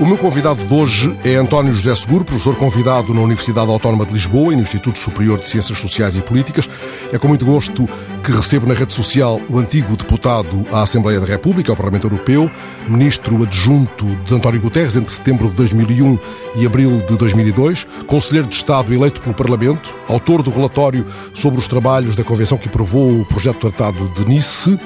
O 0.00 0.06
meu 0.06 0.16
convidado 0.16 0.64
de 0.64 0.72
hoje 0.72 1.18
é 1.24 1.34
António 1.34 1.72
José 1.72 1.92
Seguro, 1.92 2.24
professor 2.24 2.54
convidado 2.54 3.12
na 3.12 3.20
Universidade 3.20 3.68
Autónoma 3.68 4.06
de 4.06 4.12
Lisboa 4.12 4.52
e 4.52 4.56
no 4.56 4.62
Instituto 4.62 4.96
Superior 4.96 5.40
de 5.40 5.48
Ciências 5.48 5.76
Sociais 5.76 6.16
e 6.16 6.22
Políticas. 6.22 6.68
É 7.12 7.18
com 7.18 7.26
muito 7.26 7.44
gosto 7.44 7.88
que 8.22 8.30
recebo 8.30 8.64
na 8.64 8.74
rede 8.74 8.94
social 8.94 9.40
o 9.50 9.58
antigo 9.58 9.96
deputado 9.96 10.64
à 10.70 10.82
Assembleia 10.82 11.18
da 11.18 11.26
República, 11.26 11.72
ao 11.72 11.76
Parlamento 11.76 12.06
Europeu, 12.06 12.48
ministro 12.86 13.42
adjunto 13.42 14.06
de 14.24 14.32
António 14.32 14.60
Guterres 14.60 14.94
entre 14.94 15.12
setembro 15.12 15.48
de 15.48 15.56
2001 15.56 16.16
e 16.54 16.64
abril 16.64 16.98
de 16.98 17.16
2002, 17.16 17.84
conselheiro 18.06 18.46
de 18.46 18.54
Estado 18.54 18.94
eleito 18.94 19.20
pelo 19.20 19.34
Parlamento, 19.34 19.92
autor 20.06 20.44
do 20.44 20.50
relatório 20.52 21.04
sobre 21.34 21.58
os 21.58 21.66
trabalhos 21.66 22.14
da 22.14 22.22
Convenção 22.22 22.56
que 22.56 22.68
aprovou 22.68 23.22
o 23.22 23.24
projeto 23.24 23.54
de 23.54 23.60
Tratado 23.62 24.08
de 24.10 24.24
Nice, 24.24 24.78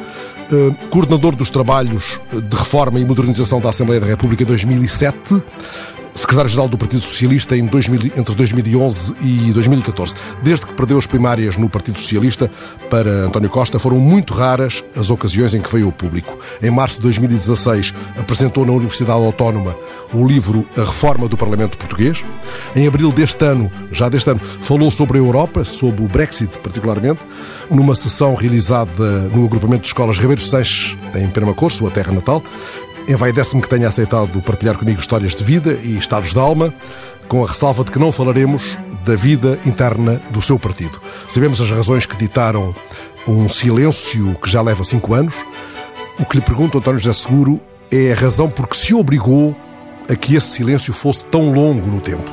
coordenador 0.90 1.34
dos 1.34 1.50
trabalhos 1.50 2.20
de 2.30 2.56
reforma 2.56 2.98
e 2.98 3.04
modernização 3.04 3.60
da 3.60 3.68
Assembleia 3.68 4.00
da 4.00 4.06
República 4.06 4.44
2007, 4.44 5.42
secretário-geral 6.14 6.68
do 6.68 6.78
Partido 6.78 7.02
Socialista 7.02 7.56
em 7.56 7.66
2000, 7.66 8.12
entre 8.16 8.34
2011 8.34 9.14
e 9.20 9.52
2014. 9.52 10.14
Desde 10.42 10.66
que 10.66 10.74
perdeu 10.74 10.98
as 10.98 11.06
primárias 11.06 11.56
no 11.56 11.68
Partido 11.68 11.98
Socialista 11.98 12.50
para 12.90 13.26
António 13.26 13.48
Costa, 13.48 13.78
foram 13.78 13.98
muito 13.98 14.34
raras 14.34 14.84
as 14.96 15.10
ocasiões 15.10 15.54
em 15.54 15.60
que 15.60 15.72
veio 15.72 15.86
ao 15.86 15.92
público. 15.92 16.38
Em 16.62 16.70
março 16.70 16.96
de 16.96 17.02
2016, 17.02 17.94
apresentou 18.18 18.64
na 18.66 18.72
Universidade 18.72 19.20
Autónoma 19.20 19.76
o 20.12 20.26
livro 20.26 20.66
A 20.76 20.80
Reforma 20.80 21.28
do 21.28 21.36
Parlamento 21.36 21.78
Português. 21.78 22.22
Em 22.76 22.86
abril 22.86 23.10
deste 23.10 23.44
ano, 23.44 23.70
já 23.90 24.08
deste 24.08 24.30
ano, 24.30 24.40
falou 24.40 24.90
sobre 24.90 25.18
a 25.18 25.20
Europa, 25.20 25.64
sobre 25.64 26.04
o 26.04 26.08
Brexit 26.08 26.58
particularmente, 26.58 27.20
numa 27.70 27.94
sessão 27.94 28.34
realizada 28.34 29.28
no 29.30 29.44
agrupamento 29.44 29.82
de 29.82 29.88
escolas 29.88 30.18
Ribeiro 30.18 30.40
Sanches, 30.40 30.96
em 31.14 31.28
Penamacor, 31.28 31.70
sua 31.70 31.90
terra 31.90 32.12
natal. 32.12 32.42
Envaidece-me 33.12 33.60
que 33.60 33.68
tenha 33.68 33.88
aceitado 33.88 34.40
partilhar 34.40 34.78
comigo 34.78 34.98
histórias 34.98 35.34
de 35.34 35.44
vida 35.44 35.78
e 35.84 35.98
estados 35.98 36.30
de 36.32 36.38
alma, 36.38 36.72
com 37.28 37.44
a 37.44 37.46
ressalva 37.46 37.84
de 37.84 37.90
que 37.90 37.98
não 37.98 38.10
falaremos 38.10 38.78
da 39.04 39.14
vida 39.14 39.60
interna 39.66 40.18
do 40.30 40.40
seu 40.40 40.58
partido. 40.58 40.98
Sabemos 41.28 41.60
as 41.60 41.70
razões 41.70 42.06
que 42.06 42.16
ditaram 42.16 42.74
um 43.28 43.46
silêncio 43.50 44.34
que 44.42 44.50
já 44.50 44.62
leva 44.62 44.82
cinco 44.82 45.12
anos. 45.12 45.34
O 46.18 46.24
que 46.24 46.38
lhe 46.38 46.42
pergunto, 46.42 46.78
António 46.78 46.98
José 46.98 47.12
Seguro, 47.12 47.60
é 47.90 48.12
a 48.12 48.14
razão 48.14 48.48
por 48.48 48.66
que 48.66 48.78
se 48.78 48.94
obrigou 48.94 49.54
a 50.08 50.16
que 50.16 50.34
esse 50.34 50.48
silêncio 50.48 50.94
fosse 50.94 51.26
tão 51.26 51.52
longo 51.52 51.86
no 51.88 52.00
tempo. 52.00 52.30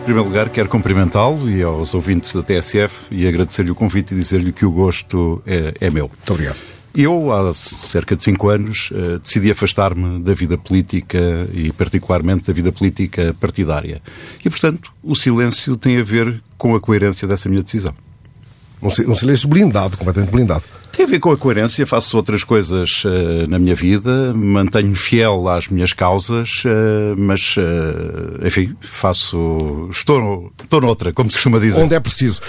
Em 0.00 0.04
primeiro 0.04 0.28
lugar, 0.28 0.50
quero 0.50 0.68
cumprimentá-lo 0.68 1.48
e 1.48 1.62
aos 1.62 1.94
ouvintes 1.94 2.34
da 2.34 2.42
TSF 2.42 3.06
e 3.10 3.26
agradecer-lhe 3.26 3.70
o 3.70 3.74
convite 3.74 4.12
e 4.12 4.18
dizer-lhe 4.18 4.52
que 4.52 4.66
o 4.66 4.70
gosto 4.70 5.42
é, 5.46 5.72
é 5.80 5.90
meu. 5.90 6.04
Muito 6.08 6.32
obrigado. 6.34 6.67
Eu, 6.94 7.32
há 7.32 7.52
cerca 7.54 8.16
de 8.16 8.24
cinco 8.24 8.48
anos, 8.48 8.90
eh, 8.92 9.18
decidi 9.18 9.50
afastar-me 9.50 10.20
da 10.20 10.34
vida 10.34 10.56
política 10.56 11.18
e, 11.52 11.72
particularmente, 11.72 12.44
da 12.44 12.52
vida 12.52 12.72
política 12.72 13.34
partidária. 13.38 14.02
E, 14.44 14.50
portanto, 14.50 14.92
o 15.02 15.14
silêncio 15.14 15.76
tem 15.76 15.98
a 15.98 16.02
ver 16.02 16.42
com 16.56 16.74
a 16.74 16.80
coerência 16.80 17.28
dessa 17.28 17.48
minha 17.48 17.62
decisão. 17.62 17.94
Um 18.82 19.14
silêncio 19.14 19.48
blindado, 19.48 19.96
completamente 19.96 20.30
blindado. 20.30 20.64
Tem 20.98 21.06
a 21.06 21.08
ver 21.08 21.20
com 21.20 21.30
a 21.30 21.36
coerência, 21.36 21.86
faço 21.86 22.16
outras 22.16 22.42
coisas 22.42 23.04
uh, 23.04 23.48
na 23.48 23.56
minha 23.56 23.74
vida, 23.74 24.34
mantenho-me 24.34 24.96
fiel 24.96 25.48
às 25.48 25.68
minhas 25.68 25.92
causas, 25.92 26.64
uh, 26.64 27.14
mas, 27.16 27.54
uh, 27.56 28.44
enfim, 28.44 28.74
faço. 28.80 29.88
Estou, 29.92 30.52
estou 30.60 30.80
noutra, 30.80 31.12
como 31.12 31.30
se 31.30 31.36
costuma 31.36 31.60
dizer. 31.60 31.80
Onde 31.80 31.94
é 31.94 32.00
preciso. 32.00 32.40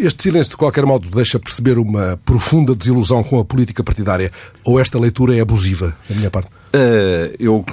este 0.00 0.22
silêncio, 0.22 0.50
de 0.50 0.56
qualquer 0.56 0.86
modo, 0.86 1.10
deixa 1.10 1.40
perceber 1.40 1.76
uma 1.76 2.16
profunda 2.24 2.72
desilusão 2.72 3.24
com 3.24 3.40
a 3.40 3.44
política 3.44 3.82
partidária, 3.82 4.30
ou 4.64 4.78
esta 4.78 4.96
leitura 4.96 5.36
é 5.36 5.40
abusiva, 5.40 5.92
da 6.08 6.14
minha 6.14 6.30
parte? 6.30 6.48
Uh, 6.76 7.34
eu 7.38 7.64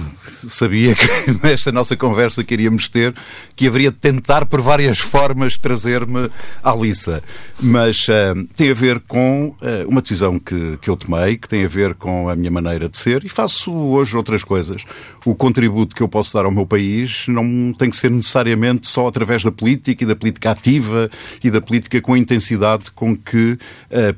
sabia 0.48 0.96
que 0.96 1.06
nesta 1.44 1.74
nossa 1.74 1.98
conversa 1.98 2.42
que 2.42 2.54
iríamos 2.54 2.88
ter 2.88 3.14
que 3.54 3.68
haveria 3.68 3.92
de 3.92 3.98
tentar 3.98 4.46
por 4.46 4.62
várias 4.62 4.98
formas 4.98 5.58
trazer-me 5.58 6.30
à 6.64 6.74
liça. 6.74 7.22
Mas 7.60 8.08
uh, 8.08 8.48
tem 8.56 8.72
a 8.72 8.74
ver 8.74 9.02
com 9.02 9.48
uh, 9.48 9.90
uma 9.90 10.02
decisão 10.02 10.40
que, 10.40 10.78
que 10.78 10.90
eu 10.90 10.96
tomei, 10.96 11.36
que 11.36 11.50
tem 11.50 11.66
a 11.66 11.68
ver 11.68 11.96
com 11.96 12.30
a 12.30 12.36
minha 12.36 12.50
maneira 12.50 12.88
de 12.88 12.98
ser 12.98 13.26
e 13.26 13.30
faço 13.30 13.74
hoje 13.74 14.16
outras 14.16 14.42
coisas. 14.42 14.86
O 15.26 15.36
contributo 15.36 15.94
que 15.94 16.02
eu 16.02 16.08
posso 16.08 16.34
dar 16.34 16.46
ao 16.46 16.52
meu 16.52 16.66
país 16.66 17.26
não 17.28 17.74
tem 17.74 17.90
que 17.90 17.98
ser 17.98 18.10
necessariamente 18.10 18.88
só 18.88 19.08
através 19.08 19.44
da 19.44 19.52
política 19.52 20.04
e 20.04 20.08
da 20.08 20.16
política 20.16 20.52
ativa 20.52 21.10
e 21.44 21.52
da 21.52 21.60
política 21.60 22.00
com 22.00 22.14
a 22.14 22.18
intensidade 22.18 22.92
com 22.92 23.16
que 23.16 23.58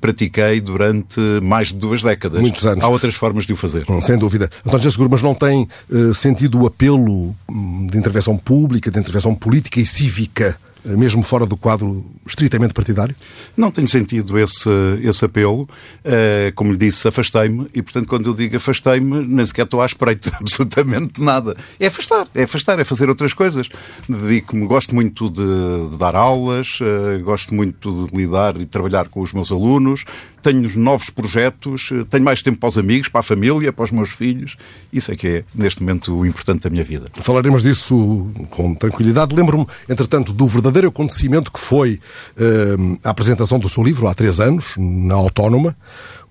pratiquei 0.01 0.59
durante 0.59 1.19
mais 1.43 1.67
de 1.67 1.75
duas 1.75 2.01
décadas. 2.01 2.41
Muitos 2.41 2.65
anos. 2.65 2.83
Há 2.83 2.87
outras 2.87 3.13
formas 3.13 3.45
de 3.45 3.53
o 3.53 3.57
fazer. 3.57 3.85
Hum, 3.89 4.01
sem 4.01 4.17
dúvida. 4.17 4.49
António 4.75 4.91
Seguro, 4.91 5.09
mas 5.09 5.21
não 5.21 5.33
tem 5.33 5.67
uh, 5.89 6.13
sentido 6.13 6.61
o 6.61 6.67
apelo 6.67 7.35
hum, 7.49 7.87
de 7.87 7.97
intervenção 7.97 8.37
pública, 8.37 8.91
de 8.91 8.99
intervenção 8.99 9.33
política 9.33 9.79
e 9.79 9.85
cívica 9.85 10.57
eh, 10.85 10.95
mesmo 10.95 11.23
fora 11.23 11.45
do 11.45 11.57
quadro 11.57 12.05
estritamente 12.27 12.73
partidário? 12.73 13.15
Não 13.57 13.71
tenho 13.71 13.87
sentido 13.87 14.37
esse, 14.37 14.69
esse 15.01 15.25
apelo. 15.25 15.61
Uh, 15.61 16.53
como 16.53 16.71
lhe 16.71 16.77
disse, 16.77 17.07
afastei-me 17.07 17.67
e, 17.73 17.81
portanto, 17.81 18.07
quando 18.07 18.29
eu 18.29 18.33
digo 18.33 18.57
afastei-me, 18.57 19.25
nem 19.25 19.45
sequer 19.45 19.63
estou 19.65 19.81
à 19.81 19.85
espreita 19.85 20.31
absolutamente 20.39 21.21
nada. 21.21 21.55
É 21.79 21.87
afastar, 21.87 22.27
é 22.35 22.43
afastar, 22.43 22.79
é 22.79 22.83
fazer 22.83 23.09
outras 23.09 23.33
coisas. 23.33 23.67
Dedico-me, 24.07 24.67
gosto 24.67 24.93
muito 24.93 25.29
de, 25.29 25.89
de 25.89 25.97
dar 25.97 26.15
aulas, 26.15 26.79
gosto 27.23 27.53
muito 27.53 28.07
de 28.07 28.15
lidar 28.15 28.59
e 28.59 28.65
trabalhar 28.65 29.07
com 29.07 29.21
os 29.21 29.33
meus 29.33 29.51
alunos, 29.51 30.05
tenho 30.45 30.78
novos 30.78 31.09
projetos, 31.09 31.89
tenho 32.07 32.23
mais 32.23 32.44
tempo 32.44 32.59
para 32.59 32.69
os 32.69 32.78
amigos, 32.78 33.09
para 33.09 33.22
a 33.22 33.23
família, 33.23 33.73
para 33.73 33.83
os 33.83 33.89
meus 33.89 34.11
filhos. 34.11 34.56
Isso 34.94 35.11
é 35.11 35.16
que 35.16 35.28
é, 35.28 35.44
neste 35.56 35.81
momento, 35.81 36.16
o 36.16 36.23
importante 36.23 36.61
da 36.61 36.69
minha 36.69 36.83
vida. 36.83 37.06
Falaremos 37.16 37.63
disso 37.63 38.29
com 38.51 38.75
tranquilidade. 38.75 39.34
Lembro-me, 39.34 39.66
entretanto, 39.89 40.31
do 40.31 40.45
verdadeiro 40.45 40.89
acontecimento 40.89 41.51
que 41.51 41.59
foi 41.59 42.00
uh, 42.38 43.00
a 43.03 43.09
apresentação 43.09 43.57
do 43.57 43.67
seu 43.67 43.84
livro 43.84 44.07
há 44.07 44.13
três 44.13 44.39
anos, 44.39 44.75
na 44.78 45.16
Autónoma 45.16 45.75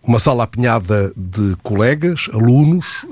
uma 0.06 0.18
sala 0.18 0.44
apinhada 0.44 1.12
de 1.16 1.56
colegas, 1.62 2.28
alunos, 2.32 3.06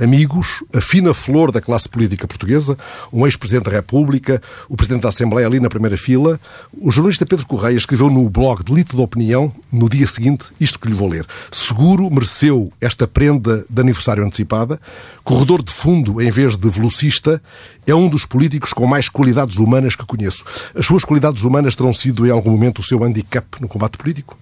eh, 0.00 0.04
amigos, 0.04 0.64
a 0.74 0.80
fina 0.80 1.12
flor 1.12 1.52
da 1.52 1.60
classe 1.60 1.88
política 1.88 2.26
portuguesa, 2.26 2.76
um 3.12 3.26
ex-presidente 3.26 3.64
da 3.66 3.70
República, 3.70 4.40
o 4.68 4.76
presidente 4.76 5.02
da 5.02 5.10
Assembleia 5.10 5.46
ali 5.46 5.60
na 5.60 5.68
primeira 5.68 5.96
fila. 5.96 6.40
O 6.72 6.90
jornalista 6.90 7.26
Pedro 7.26 7.46
Correia 7.46 7.76
escreveu 7.76 8.08
no 8.08 8.28
blog 8.30 8.64
Delito 8.64 8.96
de 8.96 9.02
Opinião, 9.02 9.52
no 9.70 9.88
dia 9.88 10.06
seguinte, 10.06 10.46
isto 10.58 10.78
que 10.78 10.88
lhe 10.88 10.94
vou 10.94 11.08
ler. 11.08 11.26
Seguro 11.52 12.10
mereceu 12.10 12.72
esta 12.80 13.06
prenda 13.06 13.64
de 13.68 13.80
aniversário 13.80 14.24
antecipada. 14.24 14.80
Corredor 15.22 15.62
de 15.62 15.72
fundo 15.72 16.20
em 16.22 16.30
vez 16.30 16.56
de 16.56 16.68
velocista, 16.70 17.42
é 17.86 17.94
um 17.94 18.08
dos 18.08 18.24
políticos 18.24 18.72
com 18.72 18.86
mais 18.86 19.08
qualidades 19.10 19.58
humanas 19.58 19.94
que 19.94 20.04
conheço. 20.06 20.44
As 20.74 20.86
suas 20.86 21.04
qualidades 21.04 21.44
humanas 21.44 21.76
terão 21.76 21.92
sido 21.92 22.26
em 22.26 22.30
algum 22.30 22.50
momento 22.50 22.78
o 22.78 22.82
seu 22.82 23.04
handicap 23.04 23.46
no 23.60 23.68
combate 23.68 23.98
político? 23.98 24.36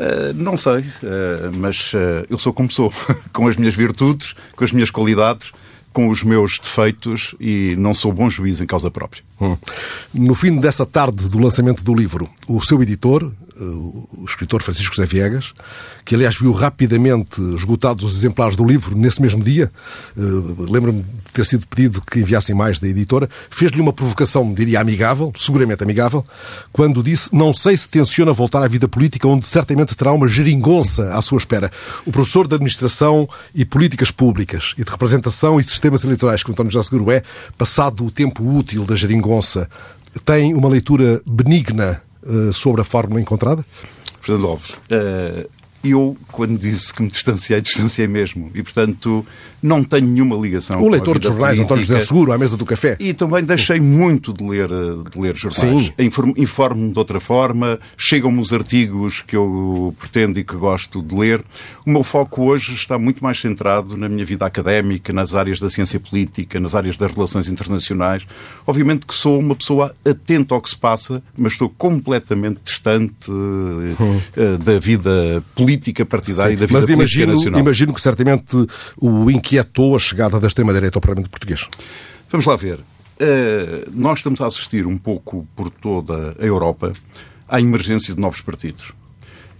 Uh, 0.00 0.32
não 0.34 0.56
sei, 0.56 0.80
uh, 0.80 1.52
mas 1.52 1.92
uh, 1.92 2.24
eu 2.30 2.38
sou 2.38 2.54
como 2.54 2.70
sou, 2.70 2.90
com 3.34 3.46
as 3.46 3.56
minhas 3.56 3.74
virtudes, 3.74 4.34
com 4.56 4.64
as 4.64 4.72
minhas 4.72 4.90
qualidades, 4.90 5.52
com 5.92 6.08
os 6.08 6.22
meus 6.22 6.58
defeitos 6.58 7.34
e 7.38 7.74
não 7.76 7.92
sou 7.92 8.10
bom 8.10 8.30
juiz 8.30 8.62
em 8.62 8.66
causa 8.66 8.90
própria. 8.90 9.22
Hum. 9.38 9.58
No 10.14 10.34
fim 10.34 10.56
dessa 10.58 10.86
tarde 10.86 11.28
do 11.28 11.38
lançamento 11.38 11.84
do 11.84 11.94
livro, 11.94 12.30
o 12.48 12.62
seu 12.62 12.82
editor, 12.82 13.30
o 13.64 14.24
escritor 14.26 14.62
Francisco 14.62 14.94
José 14.94 15.06
Viegas, 15.06 15.52
que 16.04 16.14
aliás 16.14 16.38
viu 16.38 16.52
rapidamente 16.52 17.40
esgotados 17.54 18.04
os 18.04 18.16
exemplares 18.16 18.56
do 18.56 18.64
livro 18.64 18.96
nesse 18.96 19.20
mesmo 19.20 19.42
dia, 19.42 19.70
eh, 20.16 20.20
lembro-me 20.58 21.02
de 21.02 21.32
ter 21.32 21.44
sido 21.44 21.66
pedido 21.66 22.00
que 22.00 22.20
enviassem 22.20 22.54
mais 22.54 22.78
da 22.80 22.88
editora, 22.88 23.28
fez-lhe 23.50 23.80
uma 23.80 23.92
provocação, 23.92 24.52
diria 24.52 24.80
amigável, 24.80 25.32
seguramente 25.36 25.82
amigável, 25.82 26.24
quando 26.72 27.02
disse: 27.02 27.34
Não 27.34 27.52
sei 27.52 27.76
se 27.76 27.88
tenciona 27.88 28.32
voltar 28.32 28.62
à 28.62 28.68
vida 28.68 28.88
política, 28.88 29.28
onde 29.28 29.46
certamente 29.46 29.94
terá 29.94 30.12
uma 30.12 30.28
geringonça 30.28 31.12
à 31.14 31.22
sua 31.22 31.38
espera. 31.38 31.70
O 32.06 32.12
professor 32.12 32.46
de 32.46 32.54
Administração 32.54 33.28
e 33.54 33.64
Políticas 33.64 34.10
Públicas 34.10 34.74
e 34.78 34.84
de 34.84 34.90
Representação 34.90 35.60
e 35.60 35.64
Sistemas 35.64 36.04
Eleitorais, 36.04 36.42
que 36.42 36.50
António 36.50 36.72
José 36.72 36.84
Seguro 36.88 37.10
é, 37.10 37.22
passado 37.56 38.04
o 38.04 38.10
tempo 38.10 38.46
útil 38.46 38.84
da 38.84 38.96
geringonça, 38.96 39.68
tem 40.24 40.54
uma 40.54 40.68
leitura 40.68 41.22
benigna 41.26 42.02
eh, 42.26 42.52
sobre 42.52 42.80
a 42.80 42.84
fórmula 42.84 43.20
encontrada? 43.20 43.64
Fernando 44.20 44.48
Alves, 44.48 44.72
uh, 44.72 45.48
eu, 45.82 46.16
quando 46.30 46.58
disse 46.58 46.92
que 46.92 47.02
me 47.02 47.08
distanciei, 47.08 47.60
distanciei 47.60 48.06
mesmo. 48.06 48.50
E, 48.54 48.62
portanto, 48.62 49.26
não 49.62 49.84
tenho 49.84 50.06
nenhuma 50.06 50.36
ligação 50.36 50.82
O 50.82 50.88
leitor 50.88 51.18
de 51.18 51.26
jornais, 51.26 51.56
política. 51.56 51.64
António 51.64 51.84
José 51.84 52.00
Seguro, 52.00 52.32
à 52.32 52.38
mesa 52.38 52.56
do 52.56 52.64
café. 52.64 52.96
E 52.98 53.12
também 53.12 53.44
deixei 53.44 53.80
muito 53.80 54.32
de 54.32 54.44
ler, 54.44 54.68
de 54.68 55.20
ler 55.20 55.36
jornais. 55.36 55.92
Informo-me 56.36 56.92
de 56.92 56.98
outra 56.98 57.20
forma, 57.20 57.78
chegam-me 57.96 58.40
os 58.40 58.52
artigos 58.52 59.22
que 59.22 59.36
eu 59.36 59.94
pretendo 59.98 60.38
e 60.38 60.44
que 60.44 60.56
gosto 60.56 61.02
de 61.02 61.14
ler. 61.14 61.42
O 61.84 61.90
meu 61.90 62.04
foco 62.04 62.42
hoje 62.42 62.74
está 62.74 62.98
muito 62.98 63.22
mais 63.22 63.40
centrado 63.40 63.96
na 63.96 64.08
minha 64.08 64.24
vida 64.24 64.46
académica, 64.46 65.12
nas 65.12 65.34
áreas 65.34 65.58
da 65.58 65.68
ciência 65.68 65.98
política, 66.00 66.58
nas 66.60 66.74
áreas 66.74 66.96
das 66.96 67.12
relações 67.12 67.48
internacionais. 67.48 68.26
Obviamente 68.66 69.06
que 69.06 69.14
sou 69.14 69.38
uma 69.38 69.54
pessoa 69.54 69.94
atenta 70.04 70.54
ao 70.54 70.60
que 70.60 70.70
se 70.70 70.76
passa, 70.76 71.22
mas 71.36 71.52
estou 71.52 71.68
completamente 71.68 72.60
distante 72.62 73.30
hum. 73.30 73.94
uh, 74.36 74.58
da 74.58 74.78
vida 74.78 75.42
política 75.54 76.04
partidária 76.04 76.56
Sim, 76.56 76.56
e 76.56 76.60
da 76.60 76.66
vida 76.66 76.72
mas 76.72 76.84
política 76.86 77.02
imagino, 77.02 77.32
nacional. 77.32 77.60
imagino 77.60 77.94
que 77.94 78.00
certamente 78.00 78.66
o 78.96 79.30
inquietou 79.50 79.96
a 79.96 79.98
chegada 79.98 80.38
da 80.38 80.46
extrema-direita 80.46 80.98
ao 80.98 81.00
Parlamento 81.00 81.28
português. 81.28 81.66
Vamos 82.30 82.46
lá 82.46 82.54
ver. 82.54 82.78
Uh, 82.78 83.90
nós 83.92 84.20
estamos 84.20 84.40
a 84.40 84.46
assistir 84.46 84.86
um 84.86 84.96
pouco 84.96 85.46
por 85.56 85.70
toda 85.70 86.36
a 86.38 86.44
Europa 86.44 86.92
à 87.48 87.60
emergência 87.60 88.14
de 88.14 88.20
novos 88.20 88.40
partidos. 88.40 88.92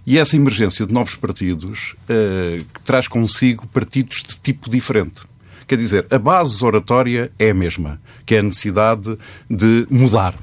E 0.07 0.17
essa 0.17 0.35
emergência 0.35 0.87
de 0.87 0.93
novos 0.93 1.15
partidos 1.15 1.93
uh, 2.03 2.65
traz 2.85 3.07
consigo 3.07 3.67
partidos 3.67 4.23
de 4.23 4.37
tipo 4.37 4.69
diferente. 4.69 5.23
Quer 5.67 5.77
dizer, 5.77 6.07
a 6.09 6.17
base 6.17 6.63
oratória 6.63 7.31
é 7.37 7.51
a 7.51 7.53
mesma, 7.53 8.01
que 8.25 8.35
é 8.35 8.39
a 8.39 8.43
necessidade 8.43 9.17
de 9.49 9.85
mudar. 9.89 10.33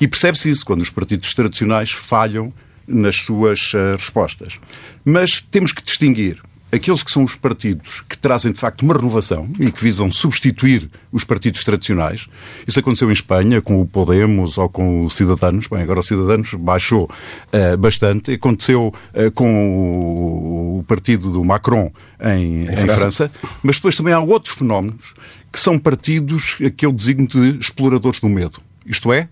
E 0.00 0.08
percebe-se 0.08 0.50
isso 0.50 0.66
quando 0.66 0.82
os 0.82 0.90
partidos 0.90 1.32
tradicionais 1.32 1.92
falham 1.92 2.52
nas 2.86 3.16
suas 3.16 3.72
uh, 3.72 3.94
respostas. 3.96 4.58
Mas 5.04 5.40
temos 5.40 5.70
que 5.70 5.82
distinguir 5.82 6.42
aqueles 6.76 7.02
que 7.02 7.10
são 7.10 7.24
os 7.24 7.34
partidos 7.34 8.02
que 8.08 8.16
trazem 8.16 8.52
de 8.52 8.60
facto 8.60 8.82
uma 8.82 8.94
renovação 8.94 9.48
e 9.58 9.70
que 9.70 9.82
visam 9.82 10.10
substituir 10.10 10.88
os 11.10 11.24
partidos 11.24 11.64
tradicionais. 11.64 12.26
Isso 12.66 12.78
aconteceu 12.78 13.08
em 13.10 13.12
Espanha 13.12 13.60
com 13.60 13.80
o 13.80 13.86
Podemos 13.86 14.58
ou 14.58 14.68
com 14.68 15.06
o 15.06 15.10
Cidadanos. 15.10 15.66
Bem, 15.66 15.82
agora 15.82 16.00
o 16.00 16.02
Cidadanos 16.02 16.54
baixou 16.54 17.10
uh, 17.52 17.76
bastante. 17.76 18.32
Aconteceu 18.32 18.92
uh, 19.14 19.30
com 19.32 20.78
o, 20.78 20.84
partido 20.86 21.32
do 21.32 21.44
Macron 21.44 21.90
em, 22.20 22.62
em, 22.64 22.76
França. 22.76 22.98
França. 22.98 23.32
Mas 23.62 23.76
depois 23.76 23.96
também 23.96 24.12
há 24.12 24.20
outros 24.20 24.54
fenómenos 24.54 25.14
que 25.52 25.58
são 25.58 25.78
partidos 25.78 26.56
que 26.76 26.84
eu 26.84 26.92
designo 26.92 27.26
de 27.26 27.58
exploradores 27.58 28.20
do 28.20 28.28
medo. 28.28 28.60
Isto 28.84 29.12
é, 29.12 29.28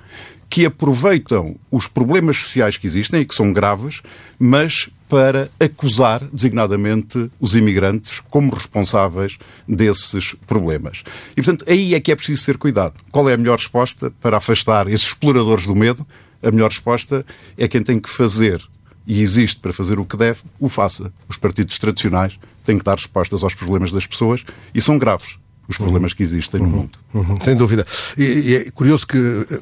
que 0.54 0.64
aproveitam 0.64 1.56
os 1.68 1.88
problemas 1.88 2.36
sociais 2.36 2.76
que 2.76 2.86
existem 2.86 3.22
e 3.22 3.24
que 3.24 3.34
são 3.34 3.52
graves, 3.52 4.00
mas 4.38 4.88
para 5.08 5.50
acusar 5.58 6.22
designadamente 6.32 7.28
os 7.40 7.56
imigrantes 7.56 8.20
como 8.30 8.54
responsáveis 8.54 9.36
desses 9.66 10.36
problemas. 10.46 11.02
E, 11.32 11.42
portanto, 11.42 11.64
aí 11.68 11.92
é 11.92 11.98
que 11.98 12.12
é 12.12 12.14
preciso 12.14 12.46
ter 12.46 12.56
cuidado. 12.56 13.00
Qual 13.10 13.28
é 13.28 13.34
a 13.34 13.36
melhor 13.36 13.58
resposta 13.58 14.12
para 14.22 14.36
afastar 14.36 14.86
esses 14.86 15.08
exploradores 15.08 15.66
do 15.66 15.74
medo? 15.74 16.06
A 16.40 16.52
melhor 16.52 16.70
resposta 16.70 17.26
é 17.58 17.66
quem 17.66 17.82
tem 17.82 17.98
que 17.98 18.08
fazer 18.08 18.62
e 19.04 19.22
existe 19.22 19.58
para 19.58 19.72
fazer 19.72 19.98
o 19.98 20.04
que 20.04 20.16
deve, 20.16 20.42
o 20.60 20.68
faça. 20.68 21.12
Os 21.28 21.36
partidos 21.36 21.76
tradicionais 21.78 22.38
têm 22.64 22.78
que 22.78 22.84
dar 22.84 22.94
respostas 22.94 23.42
aos 23.42 23.54
problemas 23.54 23.90
das 23.90 24.06
pessoas 24.06 24.44
e 24.72 24.80
são 24.80 24.98
graves 24.98 25.36
os 25.68 25.76
problemas 25.76 26.12
que 26.12 26.22
existem 26.22 26.60
no 26.60 26.68
mundo. 26.68 26.98
Uhum, 27.12 27.38
sem 27.42 27.54
dúvida. 27.54 27.86
E, 28.16 28.22
e, 28.22 28.56
é 28.56 28.70
curioso 28.70 29.06
que 29.06 29.16
eh, 29.18 29.60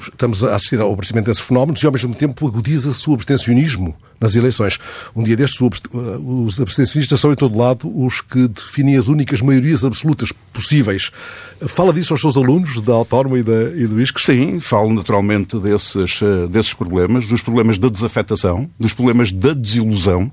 estamos 0.00 0.42
a 0.42 0.56
assistir 0.56 0.80
ao 0.80 0.92
aparecimento 0.92 1.26
desses 1.26 1.42
fenómenos 1.42 1.82
e, 1.82 1.86
ao 1.86 1.92
mesmo 1.92 2.14
tempo, 2.14 2.46
agudiza-se 2.46 3.10
o 3.10 3.14
abstencionismo 3.14 3.94
nas 4.20 4.34
eleições. 4.36 4.78
Um 5.14 5.22
dia 5.22 5.36
destes, 5.36 5.60
eh, 5.60 5.96
os 6.22 6.60
abstencionistas 6.60 7.20
são, 7.20 7.32
em 7.32 7.36
todo 7.36 7.58
lado, 7.58 7.90
os 7.94 8.20
que 8.20 8.48
definem 8.48 8.96
as 8.96 9.08
únicas 9.08 9.42
maiorias 9.42 9.84
absolutas 9.84 10.32
possíveis. 10.52 11.10
Fala 11.60 11.92
disso 11.92 12.14
aos 12.14 12.20
seus 12.20 12.36
alunos 12.36 12.80
da 12.80 12.94
Autónoma 12.94 13.38
e, 13.38 13.42
da, 13.42 13.70
e 13.76 13.86
do 13.86 14.00
ISC? 14.00 14.20
Sim, 14.20 14.60
falo 14.60 14.92
naturalmente 14.94 15.58
desses, 15.58 16.20
eh, 16.22 16.46
desses 16.48 16.72
problemas, 16.72 17.26
dos 17.26 17.42
problemas 17.42 17.78
da 17.78 17.88
desafetação, 17.88 18.70
dos 18.78 18.92
problemas 18.94 19.30
da 19.30 19.52
desilusão, 19.52 20.32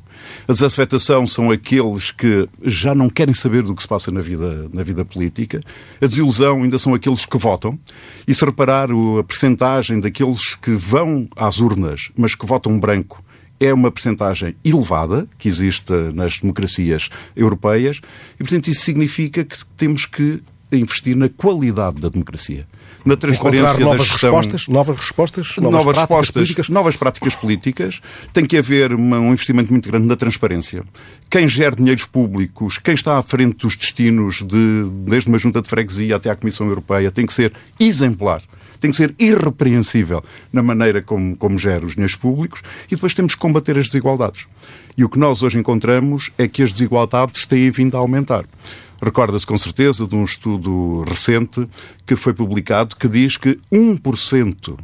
a 0.51 0.53
desafetação 0.53 1.25
são 1.25 1.49
aqueles 1.49 2.11
que 2.11 2.45
já 2.61 2.93
não 2.93 3.09
querem 3.09 3.33
saber 3.33 3.63
do 3.63 3.73
que 3.73 3.81
se 3.81 3.87
passa 3.87 4.11
na 4.11 4.19
vida, 4.19 4.69
na 4.73 4.83
vida 4.83 5.05
política. 5.05 5.63
A 6.01 6.05
desilusão 6.05 6.61
ainda 6.61 6.77
são 6.77 6.93
aqueles 6.93 7.23
que 7.23 7.37
votam. 7.37 7.79
E 8.27 8.35
se 8.35 8.43
reparar 8.43 8.89
a 8.91 9.23
percentagem 9.23 10.01
daqueles 10.01 10.55
que 10.55 10.71
vão 10.71 11.29
às 11.37 11.59
urnas, 11.59 12.11
mas 12.17 12.35
que 12.35 12.45
votam 12.45 12.77
branco, 12.77 13.23
é 13.61 13.73
uma 13.73 13.89
percentagem 13.91 14.53
elevada 14.65 15.25
que 15.37 15.47
existe 15.47 15.93
nas 16.13 16.41
democracias 16.41 17.09
europeias 17.33 18.01
e, 18.35 18.39
portanto, 18.39 18.67
isso 18.67 18.81
significa 18.81 19.45
que 19.45 19.55
temos 19.77 20.05
que 20.05 20.43
investir 20.69 21.15
na 21.15 21.29
qualidade 21.29 22.01
da 22.01 22.09
democracia 22.09 22.67
na 23.05 23.15
transparência 23.15 23.79
novas 23.79 23.97
da 23.97 24.03
gestão. 24.03 24.31
Respostas, 24.31 24.67
novas 24.67 24.97
respostas, 24.97 25.55
novas, 25.57 25.71
novas 25.71 25.97
respostas, 25.97 26.33
políticas. 26.33 26.69
novas 26.69 26.95
práticas 26.95 27.35
políticas. 27.35 28.01
Tem 28.33 28.45
que 28.45 28.57
haver 28.57 28.93
uma, 28.93 29.19
um 29.19 29.31
investimento 29.31 29.71
muito 29.71 29.89
grande 29.89 30.07
na 30.07 30.15
transparência. 30.15 30.83
Quem 31.29 31.47
gera 31.47 31.75
dinheiros 31.75 32.05
públicos, 32.05 32.77
quem 32.77 32.93
está 32.93 33.17
à 33.17 33.23
frente 33.23 33.57
dos 33.57 33.75
destinos 33.75 34.41
de, 34.41 34.89
desde 35.05 35.29
uma 35.29 35.37
junta 35.37 35.61
de 35.61 35.69
freguesia 35.69 36.15
até 36.15 36.29
à 36.29 36.35
Comissão 36.35 36.67
Europeia, 36.67 37.11
tem 37.11 37.25
que 37.25 37.33
ser 37.33 37.53
exemplar 37.79 38.41
tem 38.81 38.91
que 38.91 38.97
ser 38.97 39.15
irrepreensível 39.17 40.21
na 40.51 40.61
maneira 40.61 41.01
como, 41.01 41.37
como 41.37 41.57
gera 41.57 41.85
os 41.85 41.93
dinheiros 41.93 42.15
públicos 42.15 42.61
e 42.87 42.95
depois 42.95 43.13
temos 43.13 43.35
que 43.35 43.39
combater 43.39 43.77
as 43.77 43.85
desigualdades. 43.85 44.47
E 44.97 45.05
o 45.05 45.09
que 45.09 45.19
nós 45.19 45.41
hoje 45.43 45.57
encontramos 45.57 46.31
é 46.37 46.47
que 46.47 46.63
as 46.63 46.71
desigualdades 46.71 47.45
têm 47.45 47.69
vindo 47.69 47.95
a 47.95 47.99
aumentar. 47.99 48.43
Recorda-se 49.01 49.47
com 49.47 49.57
certeza 49.57 50.05
de 50.05 50.15
um 50.15 50.23
estudo 50.23 51.03
recente 51.07 51.67
que 52.05 52.15
foi 52.15 52.33
publicado 52.33 52.95
que 52.95 53.07
diz 53.07 53.37
que 53.37 53.57
1% 53.71 54.77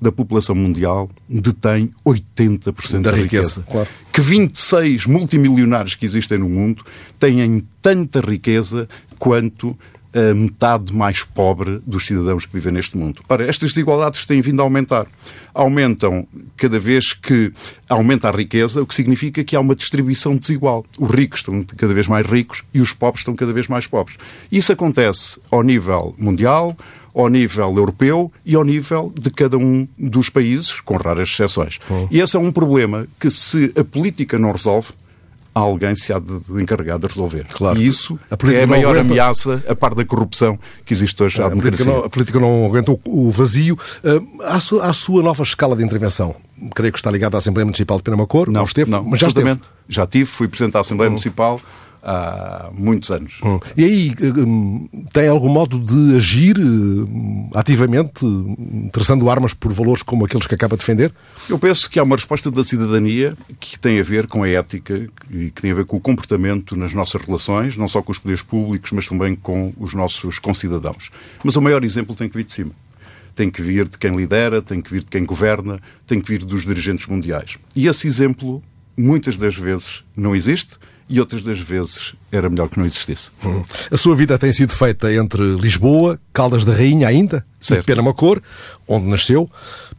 da 0.00 0.10
população 0.10 0.54
mundial 0.56 1.08
detém 1.28 1.90
80% 2.04 3.02
da, 3.02 3.10
da 3.12 3.16
riqueza. 3.16 3.60
riqueza. 3.60 3.64
Claro. 3.70 3.88
Que 4.12 4.20
26 4.20 5.06
multimilionários 5.06 5.94
que 5.94 6.04
existem 6.04 6.38
no 6.38 6.48
mundo 6.48 6.84
têm 7.20 7.62
tanta 7.80 8.20
riqueza 8.20 8.88
quanto 9.18 9.78
a 10.14 10.34
metade 10.34 10.94
mais 10.94 11.22
pobre 11.22 11.80
dos 11.86 12.06
cidadãos 12.06 12.44
que 12.44 12.52
vivem 12.52 12.72
neste 12.72 12.96
mundo. 12.96 13.22
Ora, 13.28 13.46
estas 13.46 13.70
desigualdades 13.70 14.26
têm 14.26 14.40
vindo 14.40 14.60
a 14.60 14.64
aumentar. 14.64 15.06
Aumentam 15.54 16.26
cada 16.56 16.78
vez 16.78 17.12
que 17.12 17.52
aumenta 17.88 18.28
a 18.28 18.32
riqueza, 18.32 18.82
o 18.82 18.86
que 18.86 18.94
significa 18.94 19.42
que 19.42 19.56
há 19.56 19.60
uma 19.60 19.74
distribuição 19.74 20.36
desigual. 20.36 20.84
Os 20.98 21.10
ricos 21.10 21.40
estão 21.40 21.62
cada 21.62 21.94
vez 21.94 22.06
mais 22.06 22.26
ricos 22.26 22.62
e 22.72 22.80
os 22.80 22.92
pobres 22.92 23.20
estão 23.20 23.34
cada 23.34 23.52
vez 23.52 23.68
mais 23.68 23.86
pobres. 23.86 24.16
Isso 24.50 24.72
acontece 24.72 25.38
ao 25.50 25.62
nível 25.62 26.14
mundial, 26.18 26.76
ao 27.14 27.28
nível 27.28 27.76
europeu 27.76 28.32
e 28.44 28.54
ao 28.54 28.64
nível 28.64 29.12
de 29.18 29.30
cada 29.30 29.58
um 29.58 29.86
dos 29.98 30.28
países, 30.28 30.80
com 30.80 30.96
raras 30.96 31.28
exceções. 31.30 31.78
Hum. 31.90 32.08
E 32.10 32.20
esse 32.20 32.36
é 32.36 32.40
um 32.40 32.50
problema 32.50 33.06
que, 33.20 33.30
se 33.30 33.72
a 33.76 33.84
política 33.84 34.38
não 34.38 34.52
resolve, 34.52 34.92
alguém 35.54 35.94
se 35.94 36.12
há 36.12 36.18
de 36.18 36.62
encarregar 36.62 36.98
de 36.98 37.06
resolver. 37.06 37.46
Claro. 37.48 37.78
E 37.78 37.86
isso 37.86 38.18
é 38.52 38.62
a 38.62 38.66
maior 38.66 38.96
aguenta... 38.96 39.12
ameaça, 39.12 39.62
a 39.68 39.74
par 39.74 39.94
da 39.94 40.04
corrupção 40.04 40.58
que 40.84 40.94
existe 40.94 41.22
hoje 41.22 41.40
à 41.42 41.46
a 41.46 41.48
democracia. 41.48 41.84
Política 41.84 41.98
não, 41.98 42.06
a 42.06 42.10
política 42.10 42.40
não 42.40 42.66
aguenta 42.66 42.92
o, 43.04 43.30
vazio. 43.30 43.78
Uh, 44.02 44.42
à, 44.42 44.60
sua, 44.60 44.86
à 44.86 44.92
sua 44.92 45.22
nova 45.22 45.42
escala 45.42 45.76
de 45.76 45.84
intervenção, 45.84 46.34
creio 46.74 46.92
que 46.92 46.98
está 46.98 47.10
ligada 47.10 47.36
à 47.36 47.38
Assembleia 47.38 47.64
Municipal 47.64 47.96
de 47.96 48.02
Penamacor, 48.02 48.46
não, 48.46 48.60
não 48.60 48.64
esteve, 48.64 48.90
não, 48.90 49.04
mas 49.04 49.20
já 49.20 49.28
esteve. 49.28 49.60
Já 49.88 50.06
tive, 50.06 50.26
fui 50.26 50.48
Presidente 50.48 50.72
da 50.72 50.80
Assembleia 50.80 51.08
uhum. 51.08 51.12
Municipal 51.12 51.60
há 52.02 52.70
muitos 52.74 53.10
anos. 53.10 53.38
Hum. 53.44 53.60
E 53.76 53.84
aí, 53.84 54.14
hum, 54.36 54.88
tem 55.12 55.28
algum 55.28 55.48
modo 55.48 55.78
de 55.78 56.16
agir 56.16 56.58
hum, 56.58 57.48
ativamente, 57.54 58.26
traçando 58.92 59.30
armas 59.30 59.54
por 59.54 59.72
valores 59.72 60.02
como 60.02 60.24
aqueles 60.24 60.46
que 60.46 60.54
acaba 60.54 60.76
de 60.76 60.80
defender? 60.80 61.12
Eu 61.48 61.58
penso 61.58 61.88
que 61.88 61.98
há 61.98 62.02
uma 62.02 62.16
resposta 62.16 62.50
da 62.50 62.64
cidadania 62.64 63.36
que 63.60 63.78
tem 63.78 64.00
a 64.00 64.02
ver 64.02 64.26
com 64.26 64.42
a 64.42 64.48
ética 64.48 65.08
e 65.30 65.50
que 65.50 65.62
tem 65.62 65.70
a 65.70 65.74
ver 65.74 65.84
com 65.84 65.96
o 65.96 66.00
comportamento 66.00 66.76
nas 66.76 66.92
nossas 66.92 67.22
relações, 67.22 67.76
não 67.76 67.86
só 67.86 68.02
com 68.02 68.10
os 68.10 68.18
poderes 68.18 68.42
públicos, 68.42 68.90
mas 68.92 69.06
também 69.06 69.36
com 69.36 69.72
os 69.78 69.94
nossos 69.94 70.38
concidadãos. 70.38 71.10
Mas 71.44 71.54
o 71.56 71.62
maior 71.62 71.84
exemplo 71.84 72.14
tem 72.16 72.28
que 72.28 72.36
vir 72.36 72.44
de 72.44 72.52
cima 72.52 72.72
tem 73.34 73.50
que 73.50 73.62
vir 73.62 73.88
de 73.88 73.96
quem 73.96 74.14
lidera, 74.14 74.60
tem 74.60 74.80
que 74.80 74.90
vir 74.90 75.00
de 75.04 75.10
quem 75.10 75.24
governa, 75.24 75.80
tem 76.06 76.20
que 76.20 76.28
vir 76.28 76.44
dos 76.44 76.66
dirigentes 76.66 77.06
mundiais. 77.06 77.56
E 77.74 77.86
esse 77.86 78.06
exemplo, 78.06 78.62
muitas 78.94 79.36
das 79.36 79.54
vezes, 79.56 80.04
não 80.14 80.36
existe 80.36 80.76
e 81.12 81.20
outras 81.20 81.42
das 81.42 81.58
vezes 81.58 82.14
era 82.32 82.48
melhor 82.48 82.70
que 82.70 82.78
não 82.78 82.86
existisse. 82.86 83.28
Hum. 83.44 83.62
A 83.90 83.96
sua 83.98 84.16
vida 84.16 84.38
tem 84.38 84.50
sido 84.50 84.72
feita 84.72 85.12
entre 85.12 85.42
Lisboa, 85.56 86.18
Caldas 86.32 86.64
da 86.64 86.72
Rainha 86.72 87.06
ainda, 87.06 87.44
certo. 87.60 87.84
e 87.84 87.86
Penamacor, 87.86 88.40
onde 88.88 89.06
nasceu. 89.06 89.48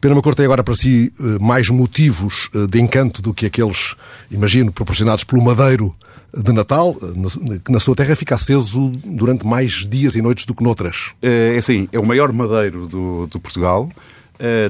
Penamacor 0.01 0.33
tem 0.33 0.43
agora 0.43 0.63
para 0.63 0.73
si 0.73 1.13
eh, 1.19 1.23
mais 1.39 1.69
motivos 1.69 2.49
eh, 2.55 2.65
de 2.65 2.81
encanto 2.81 3.21
do 3.21 3.31
que 3.31 3.45
aqueles, 3.45 3.95
imagino, 4.31 4.71
proporcionados 4.71 5.23
pelo 5.23 5.43
Madeiro 5.43 5.95
de 6.35 6.51
Natal, 6.51 6.97
eh, 6.99 7.59
que 7.63 7.71
na 7.71 7.79
sua 7.79 7.93
terra 7.93 8.15
fica 8.15 8.33
aceso 8.33 8.91
durante 9.05 9.45
mais 9.45 9.87
dias 9.87 10.15
e 10.15 10.21
noites 10.21 10.47
do 10.47 10.55
que 10.55 10.63
noutras. 10.63 11.11
É 11.21 11.55
assim, 11.59 11.87
é 11.91 11.99
o 11.99 12.05
maior 12.07 12.33
madeiro 12.33 12.87
do, 12.87 13.27
do 13.27 13.39
Portugal. 13.39 13.87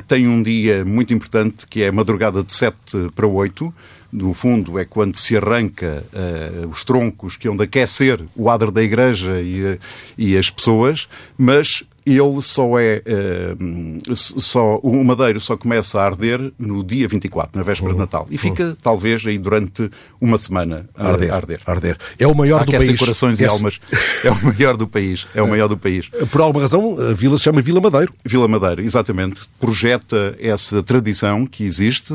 tem 0.09 0.27
um 0.27 0.43
dia 0.43 0.83
muito 0.83 1.13
importante 1.13 1.65
que 1.67 1.83
é 1.83 1.87
a 1.87 1.91
madrugada 1.93 2.43
de 2.43 2.51
7 2.51 2.75
para 3.15 3.25
8, 3.25 3.73
no 4.13 4.31
fundo, 4.31 4.77
é 4.77 4.85
quando 4.85 5.17
se 5.17 5.35
arranca 5.35 6.05
uh, 6.13 6.67
os 6.67 6.83
troncos 6.83 7.35
que 7.35 7.47
hão 7.47 7.57
de 7.57 7.63
aquecer 7.63 8.23
o 8.35 8.47
adro 8.47 8.71
da 8.71 8.83
igreja 8.83 9.41
e, 9.41 9.63
uh, 9.63 9.79
e 10.15 10.37
as 10.37 10.51
pessoas, 10.51 11.09
mas 11.35 11.83
ele 12.05 12.41
só 12.41 12.79
é. 12.79 13.01
Uh, 13.05 14.15
só, 14.15 14.77
o 14.77 15.03
madeiro 15.03 15.39
só 15.39 15.55
começa 15.55 15.99
a 15.99 16.05
arder 16.05 16.51
no 16.59 16.83
dia 16.83 17.07
24, 17.07 17.57
na 17.57 17.63
véspera 17.63 17.91
uhum. 17.91 17.95
de 17.95 17.99
Natal. 17.99 18.27
E 18.29 18.37
fica, 18.37 18.63
uhum. 18.63 18.75
talvez, 18.81 19.25
aí 19.25 19.37
durante 19.37 19.89
uma 20.19 20.37
semana 20.37 20.89
a 20.95 21.09
arder. 21.09 21.33
Arder. 21.33 21.61
arder. 21.65 21.97
É 22.19 22.27
o 22.27 22.35
maior 22.35 22.65
do 22.65 22.71
país. 22.71 22.99
corações 22.99 23.39
Esse... 23.39 23.43
e 23.43 23.47
almas. 23.47 23.79
É 24.23 24.31
o 24.31 24.45
maior 24.45 24.75
do 24.75 24.87
país. 24.87 25.27
É 25.33 25.41
o 25.41 25.47
maior 25.47 25.67
do 25.67 25.77
país. 25.77 26.09
Por 26.31 26.41
alguma 26.41 26.61
razão, 26.61 26.97
a 26.99 27.13
vila 27.13 27.37
se 27.37 27.43
chama 27.43 27.61
Vila 27.61 27.79
Madeiro. 27.79 28.13
Vila 28.25 28.47
Madeiro, 28.47 28.81
exatamente. 28.81 29.41
Projeta 29.59 30.35
essa 30.39 30.83
tradição 30.83 31.45
que 31.45 31.63
existe 31.63 32.13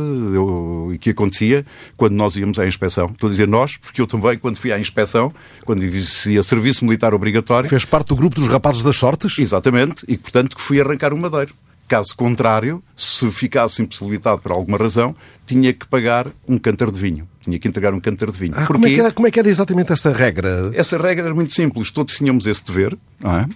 e 0.92 0.98
que 0.98 1.10
acontecia 1.10 1.64
quando 1.96 2.12
nós 2.12 2.36
íamos 2.36 2.58
à 2.58 2.66
inspeção. 2.66 3.06
Estou 3.06 3.28
a 3.28 3.30
dizer 3.30 3.48
nós, 3.48 3.76
porque 3.76 4.00
eu 4.00 4.06
também, 4.06 4.36
quando 4.36 4.58
fui 4.58 4.72
à 4.72 4.78
inspeção, 4.78 5.32
quando 5.64 5.82
existia 5.82 6.42
serviço 6.42 6.84
militar 6.84 7.14
obrigatório. 7.14 7.68
Fez 7.68 7.84
parte 7.84 8.08
do 8.08 8.16
grupo 8.16 8.36
dos 8.36 8.48
rapazes 8.48 8.82
das 8.82 8.96
sortes? 8.96 9.38
Exatamente 9.38 9.77
e, 10.06 10.16
portanto, 10.16 10.56
que 10.56 10.62
fui 10.62 10.80
arrancar 10.80 11.12
o 11.12 11.16
madeiro. 11.16 11.54
Caso 11.86 12.14
contrário, 12.14 12.82
se 12.94 13.30
ficasse 13.30 13.80
impossibilitado 13.80 14.42
por 14.42 14.52
alguma 14.52 14.76
razão, 14.76 15.16
tinha 15.46 15.72
que 15.72 15.88
pagar 15.88 16.26
um 16.46 16.58
cântaro 16.58 16.92
de 16.92 17.00
vinho. 17.00 17.26
Tinha 17.42 17.58
que 17.58 17.66
entregar 17.66 17.94
um 17.94 18.00
cântaro 18.00 18.30
de 18.30 18.38
vinho. 18.38 18.52
Ah, 18.54 18.66
como, 18.66 18.86
é 18.86 18.92
era, 18.92 19.10
como, 19.10 19.26
é 19.26 19.30
que 19.30 19.38
era, 19.38 19.48
exatamente 19.48 19.90
essa 19.90 20.12
regra? 20.12 20.70
Essa 20.74 20.98
regra 20.98 21.24
era 21.26 21.34
muito 21.34 21.50
simples. 21.50 21.90
Todos 21.90 22.14
tínhamos 22.14 22.46
esse 22.46 22.62
dever, 22.62 22.98
é? 23.24 23.46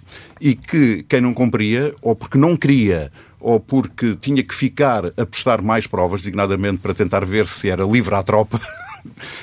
e 0.40 0.54
que 0.54 1.04
quem 1.06 1.20
não 1.20 1.34
cumpria, 1.34 1.94
ou 2.00 2.16
porque 2.16 2.38
não 2.38 2.56
queria, 2.56 3.12
ou 3.38 3.60
porque 3.60 4.14
tinha 4.14 4.42
que 4.42 4.54
ficar 4.54 5.06
a 5.14 5.26
prestar 5.26 5.60
mais 5.60 5.86
provas, 5.86 6.22
designadamente 6.22 6.78
para 6.78 6.94
tentar 6.94 7.26
ver 7.26 7.46
se 7.46 7.68
era 7.68 7.84
livre 7.84 8.14
à 8.14 8.22
tropa, 8.22 8.58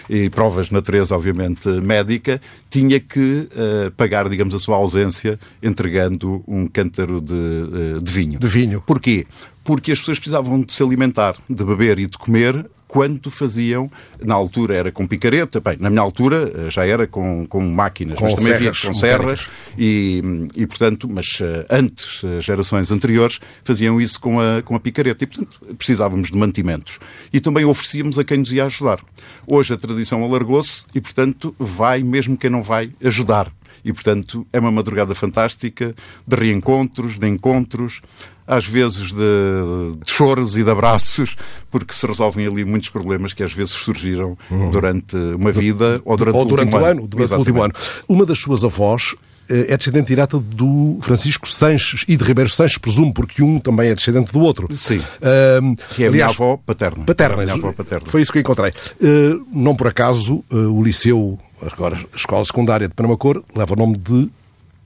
e 0.10 0.30
provas 0.30 0.68
de 0.68 0.74
natureza, 0.74 1.16
obviamente, 1.16 1.68
médica, 1.68 2.42
tinha 2.70 3.00
que 3.00 3.50
uh, 3.52 3.92
pagar, 3.92 4.30
digamos, 4.30 4.54
a 4.54 4.60
sua 4.60 4.78
ausência 4.78 5.40
entregando 5.62 6.44
um 6.48 6.68
cântaro 6.68 7.22
de, 7.22 7.34
uh, 7.34 8.02
de 8.02 8.12
vinho. 8.12 8.40
De 8.40 8.48
vinho. 8.48 8.84
Porquê? 8.86 9.26
Porque 9.64 9.92
as 9.92 10.00
pessoas 10.00 10.20
precisavam 10.20 10.62
de 10.62 10.74
se 10.74 10.82
alimentar, 10.82 11.36
de 11.50 11.64
beber 11.64 12.00
e 12.00 12.08
de 12.08 12.18
comer 12.18 12.66
quanto 12.90 13.30
faziam, 13.30 13.90
na 14.20 14.34
altura 14.34 14.76
era 14.76 14.92
com 14.92 15.06
picareta, 15.06 15.60
bem, 15.60 15.78
na 15.80 15.92
minha 15.92 16.02
altura 16.02 16.52
eh, 16.56 16.72
já 16.72 16.88
era 16.88 17.06
com, 17.06 17.46
com 17.46 17.62
máquinas, 17.62 18.18
com 18.18 18.26
mas 18.26 18.34
também 18.34 18.48
serras, 18.48 18.78
havia 18.78 18.90
com 18.90 18.94
serras 18.96 19.48
e, 19.78 20.24
e, 20.56 20.66
portanto, 20.66 21.08
mas 21.08 21.38
eh, 21.40 21.68
antes, 21.70 22.24
as 22.24 22.44
gerações 22.44 22.90
anteriores 22.90 23.40
faziam 23.64 24.02
isso 24.02 24.20
com 24.20 24.42
a, 24.42 24.64
com 24.64 24.76
a 24.76 24.80
picareta 24.80 25.24
e, 25.24 25.28
portanto, 25.28 25.62
precisávamos 25.78 26.32
de 26.32 26.38
mantimentos. 26.38 26.98
E 27.32 27.40
também 27.40 27.64
oferecíamos 27.64 28.18
a 28.18 28.24
quem 28.24 28.40
nos 28.40 28.52
ia 28.52 28.66
ajudar. 28.66 29.00
Hoje 29.46 29.72
a 29.72 29.78
tradição 29.78 30.24
alargou-se 30.24 30.86
e, 30.94 31.00
portanto, 31.00 31.56
vai 31.60 32.02
mesmo 32.02 32.36
quem 32.36 32.50
não 32.50 32.64
vai 32.64 32.92
ajudar. 33.04 33.52
E, 33.84 33.94
portanto, 33.94 34.46
é 34.52 34.60
uma 34.60 34.72
madrugada 34.72 35.14
fantástica 35.16 35.96
de 36.28 36.36
reencontros, 36.36 37.18
de 37.18 37.28
encontros, 37.28 38.02
às 38.50 38.66
vezes 38.66 39.12
de, 39.12 39.96
de, 40.04 40.12
choros 40.12 40.58
e 40.58 40.64
de 40.64 40.70
abraços, 40.72 41.36
porque 41.70 41.94
se 41.94 42.06
resolvem 42.08 42.48
ali 42.48 42.66
muitos 42.66 42.90
problemas 42.90 43.32
que 43.32 43.44
às 43.44 43.54
vezes 43.54 43.74
surgiram 43.74 44.36
uhum. 44.50 44.72
durante 44.72 45.16
uma 45.16 45.52
vida 45.52 46.02
ou 46.04 46.18
durante, 46.18 46.36
ou 46.36 46.46
durante 46.46 46.74
o, 46.74 46.78
ano. 46.78 46.86
ano. 46.86 47.08
Durante 47.08 47.34
o 47.34 47.38
último 47.38 47.62
ano. 47.62 47.74
Uma 48.08 48.26
das 48.26 48.40
suas 48.40 48.64
avós 48.64 49.14
eh, 49.50 49.74
é 49.74 49.78
descendente 49.78 50.08
direta 50.08 50.40
do 50.40 51.00
Francisco 51.02 51.48
Sanches 51.48 52.06
e 52.08 52.16
de 52.16 52.24
Ribeiro 52.24 52.50
Sanches, 52.50 52.78
presumo, 52.78 53.14
porque 53.14 53.42
um 53.44 53.60
também 53.60 53.90
é 53.90 53.96
descendente 53.96 54.32
do 54.32 54.40
outro. 54.40 54.68
Sim. 54.76 54.98
Uh, 54.98 55.76
que 55.96 56.04
é 56.04 56.08
a 56.08 56.10
aliás, 56.10 56.12
minha 56.12 56.26
avó 56.26 56.58
paterna. 56.58 57.04
Paterna. 57.06 57.44
minha 57.44 57.54
avó 57.54 57.74
paterna. 57.74 58.08
Foi 58.08 58.22
isso 58.22 58.32
que 58.32 58.40
encontrei. 58.40 58.72
Uh, 59.02 59.46
não 59.52 59.76
por 59.76 59.88
acaso, 59.88 60.44
uh, 60.52 60.56
o 60.56 60.84
liceu, 60.84 61.40
agora 61.62 61.98
a 61.98 62.16
escola 62.16 62.46
secundária 62.46 62.88
de 62.88 62.94
Penamacor, 62.94 63.44
leva 63.56 63.74
o 63.74 63.78
nome 63.78 63.98
de 63.98 64.30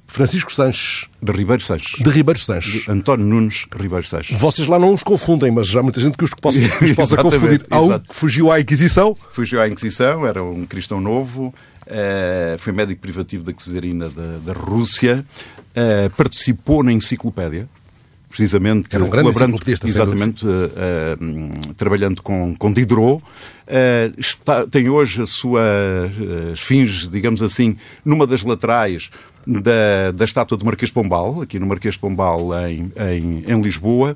Francisco 0.07 0.53
Sanches. 0.53 1.07
De 1.21 1.31
Ribeiro 1.31 1.63
Sanches. 1.63 1.99
De 1.99 2.09
Ribeiro 2.09 2.39
Sanches. 2.39 2.83
De 2.83 2.91
António 2.91 3.25
Nunes 3.25 3.65
Ribeiro 3.75 4.05
Sanches. 4.05 4.37
Vocês 4.39 4.67
lá 4.67 4.77
não 4.77 4.93
os 4.93 5.01
confundem, 5.01 5.49
mas 5.51 5.75
há 5.75 5.81
muita 5.81 5.99
gente 5.99 6.17
que 6.17 6.23
os 6.23 6.31
possa, 6.31 6.59
os 6.83 6.91
possa 6.93 7.17
confundir. 7.17 7.65
Há 7.69 7.81
um 7.81 7.99
que 7.99 8.13
fugiu 8.13 8.51
à 8.51 8.59
Inquisição. 8.59 9.17
Fugiu 9.31 9.61
à 9.61 9.67
Inquisição, 9.67 10.25
era 10.25 10.43
um 10.43 10.65
cristão 10.65 11.01
novo, 11.01 11.53
uh, 11.87 12.57
foi 12.59 12.73
médico 12.73 13.01
privativo 13.01 13.43
da 13.43 13.53
Czarina 13.53 14.09
da, 14.09 14.37
da 14.37 14.53
Rússia, 14.53 15.25
uh, 15.69 16.09
participou 16.11 16.83
na 16.83 16.91
enciclopédia 16.91 17.67
precisamente 18.33 18.87
Era 18.91 19.03
um 19.03 19.09
grande 19.09 19.29
enciclopedista, 19.29 19.87
exatamente, 19.87 20.43
uh, 20.43 20.49
uh, 20.49 21.73
trabalhando 21.75 22.23
com, 22.23 22.55
com 22.55 22.73
Diderot. 22.73 23.21
Uh, 23.21 24.19
está, 24.19 24.65
tem 24.65 24.89
hoje 24.89 25.21
a 25.21 25.25
sua 25.27 25.61
esfinge, 26.51 27.07
digamos 27.07 27.43
assim, 27.43 27.77
numa 28.03 28.25
das 28.25 28.41
laterais 28.41 29.11
da, 29.45 30.11
da 30.11 30.25
estátua 30.25 30.57
do 30.57 30.65
Marquês 30.65 30.89
de 30.89 30.93
Pombal, 30.93 31.43
aqui 31.43 31.59
no 31.59 31.67
Marquês 31.67 31.93
de 31.93 31.99
Pombal, 31.99 32.49
em, 32.67 32.91
em, 32.97 33.43
em 33.47 33.61
Lisboa 33.61 34.15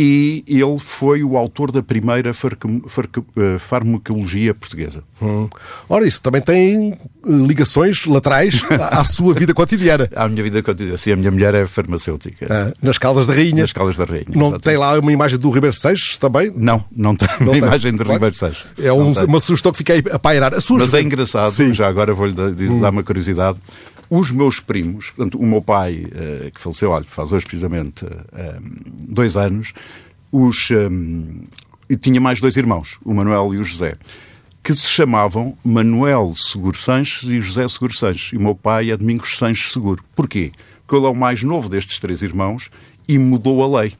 e 0.00 0.44
ele 0.46 0.78
foi 0.78 1.24
o 1.24 1.36
autor 1.36 1.72
da 1.72 1.82
primeira 1.82 2.30
eh, 2.30 3.58
farmacologia 3.58 4.54
portuguesa. 4.54 5.02
Hum. 5.20 5.48
Ora, 5.88 6.06
isso 6.06 6.22
também 6.22 6.40
tem 6.40 6.92
eh, 6.92 6.96
ligações 7.24 8.06
laterais 8.06 8.62
à 8.92 9.02
sua 9.02 9.34
vida 9.34 9.52
cotidiana. 9.52 10.08
À 10.14 10.28
minha 10.28 10.42
vida 10.42 10.62
cotidiana. 10.62 10.98
Sim, 10.98 11.12
a 11.12 11.16
minha 11.16 11.30
mulher 11.30 11.54
é 11.54 11.66
farmacêutica. 11.66 12.46
Ah, 12.48 12.72
nas 12.82 12.98
Caldas 12.98 13.26
da 13.26 13.34
Rainha. 13.34 13.62
Nas 13.62 13.72
Caldas 13.72 13.96
da 13.96 14.04
Rainha. 14.04 14.26
Não 14.28 14.48
exatamente. 14.48 14.62
tem 14.62 14.76
lá 14.76 14.98
uma 14.98 15.12
imagem 15.12 15.38
do 15.38 15.50
Ribeiro 15.50 15.74
Seixas 15.74 16.18
também? 16.18 16.52
Não, 16.54 16.84
não 16.94 17.16
tem 17.16 17.28
não 17.40 17.46
uma 17.48 17.52
tem. 17.52 17.62
imagem 17.62 17.92
de 17.96 18.02
Ribeiro 18.04 18.34
Seixas. 18.34 18.66
É 18.78 18.92
um, 18.92 19.12
uma 19.12 19.40
sugestão 19.40 19.72
que 19.72 19.78
fiquei 19.78 20.02
a 20.12 20.18
pairar. 20.18 20.54
A 20.54 20.58
Mas 20.70 20.94
é 20.94 21.02
engraçado, 21.02 21.50
Sim. 21.50 21.74
já 21.74 21.88
agora 21.88 22.14
vou-lhe 22.14 22.32
dar, 22.32 22.48
hum. 22.48 22.80
dar 22.80 22.90
uma 22.90 23.02
curiosidade. 23.02 23.58
Os 24.10 24.30
meus 24.30 24.58
primos, 24.58 25.10
portanto, 25.10 25.38
o 25.38 25.46
meu 25.46 25.60
pai, 25.60 26.04
uh, 26.06 26.50
que 26.50 26.60
faleceu, 26.60 26.90
olha, 26.90 27.04
faz 27.04 27.32
hoje 27.32 27.44
precisamente 27.44 28.04
uh, 28.04 28.62
dois 29.06 29.36
anos, 29.36 29.72
os, 30.32 30.70
um, 30.70 31.42
tinha 32.00 32.20
mais 32.20 32.40
dois 32.40 32.56
irmãos, 32.56 32.98
o 33.04 33.12
Manuel 33.12 33.54
e 33.54 33.58
o 33.58 33.64
José, 33.64 33.96
que 34.62 34.74
se 34.74 34.88
chamavam 34.88 35.56
Manuel 35.64 36.34
Seguro 36.36 36.76
Sanches 36.76 37.28
e 37.28 37.40
José 37.40 37.66
Seguro 37.68 37.94
Sanches. 37.94 38.32
E 38.32 38.36
o 38.36 38.40
meu 38.40 38.54
pai 38.54 38.90
é 38.90 38.96
Domingos 38.96 39.36
Sanches 39.36 39.72
Seguro. 39.72 40.02
Porquê? 40.14 40.52
Porque 40.86 40.96
ele 40.96 41.06
é 41.06 41.10
o 41.10 41.16
mais 41.16 41.42
novo 41.42 41.68
destes 41.68 41.98
três 41.98 42.22
irmãos 42.22 42.70
e 43.06 43.18
mudou 43.18 43.62
a 43.62 43.80
lei 43.80 43.94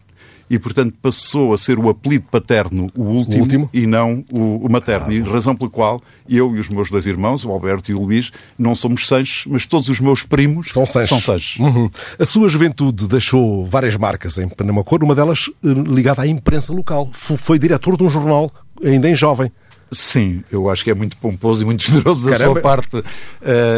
e, 0.51 0.59
portanto, 0.59 0.95
passou 1.01 1.53
a 1.53 1.59
ser 1.59 1.79
o 1.79 1.89
apelido 1.89 2.27
paterno 2.31 2.89
o 2.95 3.03
último, 3.03 3.37
o 3.37 3.41
último? 3.41 3.71
e 3.73 3.87
não 3.87 4.25
o, 4.33 4.67
o 4.67 4.71
materno. 4.71 5.09
Ah. 5.09 5.15
E 5.15 5.21
razão 5.21 5.55
pela 5.55 5.71
qual 5.71 6.03
eu 6.29 6.55
e 6.57 6.59
os 6.59 6.69
meus 6.69 6.91
dois 6.91 7.07
irmãos, 7.07 7.45
o 7.45 7.51
Alberto 7.51 7.91
e 7.91 7.95
o 7.95 8.01
Luís, 8.01 8.31
não 8.59 8.75
somos 8.75 9.07
Sanches, 9.07 9.45
mas 9.47 9.67
todos 9.67 9.89
os 9.89 10.01
meus 10.01 10.23
primos 10.23 10.73
são 10.73 10.85
Sanches. 10.85 11.09
São 11.09 11.21
Sanches. 11.21 11.59
Uhum. 11.59 11.91
A 12.19 12.25
sua 12.25 12.49
juventude 12.49 13.07
deixou 13.07 13.65
várias 13.67 13.97
marcas 13.97 14.39
em 14.39 14.49
Panamacor, 14.49 15.03
uma 15.03 15.15
delas 15.15 15.51
eh, 15.65 15.69
ligada 15.69 16.23
à 16.23 16.27
imprensa 16.27 16.73
local. 16.73 17.11
Foi 17.13 17.59
diretor 17.59 17.97
de 17.97 18.03
um 18.03 18.11
jornal, 18.11 18.51
ainda 18.85 19.09
em 19.09 19.15
jovem. 19.15 19.51
Sim, 19.91 20.45
eu 20.53 20.69
acho 20.69 20.85
que 20.85 20.91
é 20.91 20.95
muito 20.95 21.17
pomposo 21.17 21.63
e 21.63 21.65
muito 21.65 21.83
generoso 21.85 22.27
da 22.27 22.33
Caramba. 22.33 22.53
sua 22.53 22.63
parte. 22.63 22.97
Uh, 22.97 23.05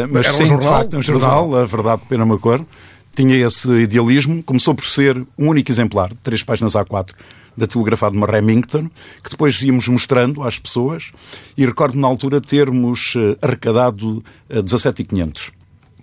mas 0.09 0.25
Era 0.25 0.35
sim, 0.35 0.43
um 0.43 0.47
jornal, 0.47 0.59
de 0.59 0.77
facto, 0.77 0.97
um 0.97 1.01
jornal, 1.01 1.55
a 1.55 1.65
verdade, 1.65 2.01
Penamacor 2.09 2.65
tinha 3.15 3.45
esse 3.45 3.69
idealismo, 3.69 4.43
começou 4.43 4.73
por 4.73 4.85
ser 4.85 5.17
um 5.37 5.49
único 5.49 5.71
exemplar, 5.71 6.11
três 6.23 6.43
páginas 6.43 6.73
A4, 6.73 7.13
da 7.55 7.67
telegrafado 7.67 8.17
de 8.17 8.25
Remington, 8.25 8.89
que 9.23 9.29
depois 9.29 9.61
íamos 9.61 9.87
mostrando 9.87 10.41
às 10.43 10.57
pessoas, 10.57 11.11
e 11.57 11.65
recordo 11.65 11.97
na 11.97 12.07
altura 12.07 12.39
termos 12.39 13.13
eh, 13.17 13.37
arrecadado 13.41 14.23
17,500. 14.49 15.51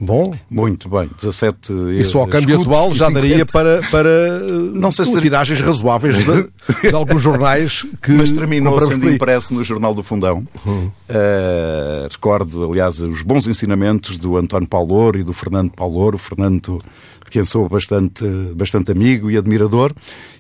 Bom. 0.00 0.34
Muito 0.48 0.88
bem. 0.88 1.10
17 1.16 1.72
Isso 2.00 2.18
ao 2.18 2.26
câmbio 2.26 2.60
atual 2.60 2.94
já 2.94 3.10
daria 3.10 3.44
para, 3.44 3.80
para 3.90 4.08
não 4.72 4.90
sei 4.90 5.06
se 5.06 5.20
tiragens 5.20 5.60
razoáveis 5.60 6.16
de, 6.16 6.88
de, 6.88 6.94
alguns 6.94 7.20
jornais 7.20 7.84
que. 8.00 8.12
Mas 8.12 8.30
terminou 8.30 8.80
sendo 8.80 9.10
impresso 9.10 9.52
no 9.52 9.64
Jornal 9.64 9.94
do 9.94 10.02
Fundão. 10.02 10.46
Uhum. 10.64 10.86
Uh, 10.86 12.08
recordo, 12.10 12.70
aliás, 12.70 13.00
os 13.00 13.22
bons 13.22 13.46
ensinamentos 13.48 14.16
do 14.16 14.36
António 14.36 14.68
Paulor 14.68 15.16
e 15.16 15.24
do 15.24 15.32
Fernando 15.32 15.70
Paulor. 15.70 16.14
O 16.14 16.18
Fernando 16.18 16.80
de 17.28 17.32
quem 17.32 17.44
sou 17.44 17.68
bastante, 17.68 18.24
bastante 18.54 18.90
amigo 18.90 19.30
e 19.30 19.36
admirador, 19.36 19.92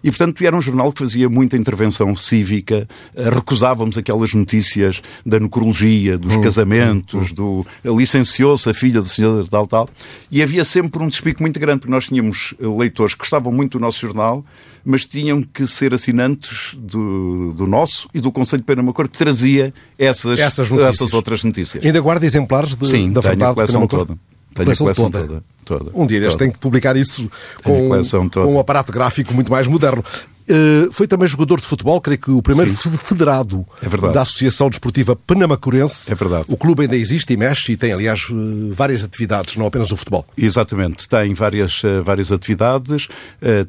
e 0.02 0.10
portanto 0.10 0.42
era 0.44 0.56
um 0.56 0.62
jornal 0.62 0.92
que 0.92 1.00
fazia 1.00 1.28
muita 1.28 1.56
intervenção 1.56 2.14
cívica, 2.16 2.88
eh, 3.14 3.30
recusávamos 3.30 3.98
aquelas 3.98 4.32
notícias 4.34 5.02
da 5.24 5.38
necrologia, 5.38 6.18
dos 6.18 6.36
hum, 6.36 6.40
casamentos, 6.40 7.30
hum, 7.30 7.30
hum. 7.30 7.64
do 7.84 7.96
licenciou-se 7.96 8.68
a 8.68 8.74
filha 8.74 9.00
do 9.00 9.08
senhor 9.08 9.46
tal, 9.48 9.66
tal, 9.66 9.88
e 10.30 10.42
havia 10.42 10.64
sempre 10.64 11.02
um 11.02 11.08
despico 11.08 11.42
muito 11.42 11.60
grande, 11.60 11.80
porque 11.80 11.92
nós 11.92 12.06
tínhamos 12.06 12.54
leitores 12.60 13.14
que 13.14 13.20
gostavam 13.20 13.52
muito 13.52 13.78
do 13.78 13.82
nosso 13.82 14.00
jornal, 14.00 14.44
mas 14.84 15.04
tinham 15.06 15.42
que 15.42 15.66
ser 15.66 15.92
assinantes 15.92 16.74
do, 16.74 17.52
do 17.52 17.66
nosso 17.66 18.08
e 18.14 18.20
do 18.20 18.32
Conselho 18.32 18.62
de 18.62 18.66
Pernambuco 18.66 19.02
que 19.04 19.18
trazia 19.18 19.72
essas, 19.98 20.38
essas, 20.38 20.70
essas, 20.72 21.12
outras 21.12 21.44
notícias. 21.44 21.84
Ainda 21.84 22.00
guarda 22.00 22.24
exemplares 22.24 22.74
de, 22.74 22.88
Sim, 22.88 23.12
da 23.12 23.20
verdade 23.20 23.50
a 23.52 23.54
coleção 23.54 23.86
toda. 23.86 24.16
Tenho 24.54 24.70
a 24.70 24.76
coleção 24.76 25.10
toda. 25.10 25.42
toda. 25.64 25.90
Um 25.94 26.06
dia 26.06 26.20
deste 26.20 26.38
tem 26.38 26.50
que 26.50 26.58
publicar 26.58 26.96
isso 26.96 27.30
com, 27.62 27.88
com 28.32 28.54
um 28.54 28.58
aparato 28.58 28.92
gráfico 28.92 29.32
muito 29.34 29.50
mais 29.50 29.66
moderno. 29.66 30.04
Uh, 30.50 30.90
foi 30.90 31.06
também 31.06 31.28
jogador 31.28 31.60
de 31.60 31.66
futebol, 31.66 32.00
creio 32.00 32.18
que 32.18 32.30
o 32.30 32.40
primeiro 32.40 32.70
Sim. 32.70 32.90
federado 32.96 33.66
é 33.82 34.12
da 34.12 34.22
Associação 34.22 34.70
Desportiva 34.70 35.14
Panamacurense. 35.14 36.10
É 36.10 36.14
verdade. 36.14 36.46
O 36.48 36.56
clube 36.56 36.82
ainda 36.82 36.96
existe 36.96 37.34
e 37.34 37.36
mexe 37.36 37.72
e 37.72 37.76
tem, 37.76 37.92
aliás, 37.92 38.28
uh, 38.30 38.72
várias 38.72 39.04
atividades, 39.04 39.56
não 39.56 39.66
apenas 39.66 39.92
o 39.92 39.96
futebol. 39.96 40.24
Exatamente. 40.36 41.06
Tem 41.06 41.34
várias, 41.34 41.82
uh, 41.84 42.02
várias 42.02 42.32
atividades. 42.32 43.08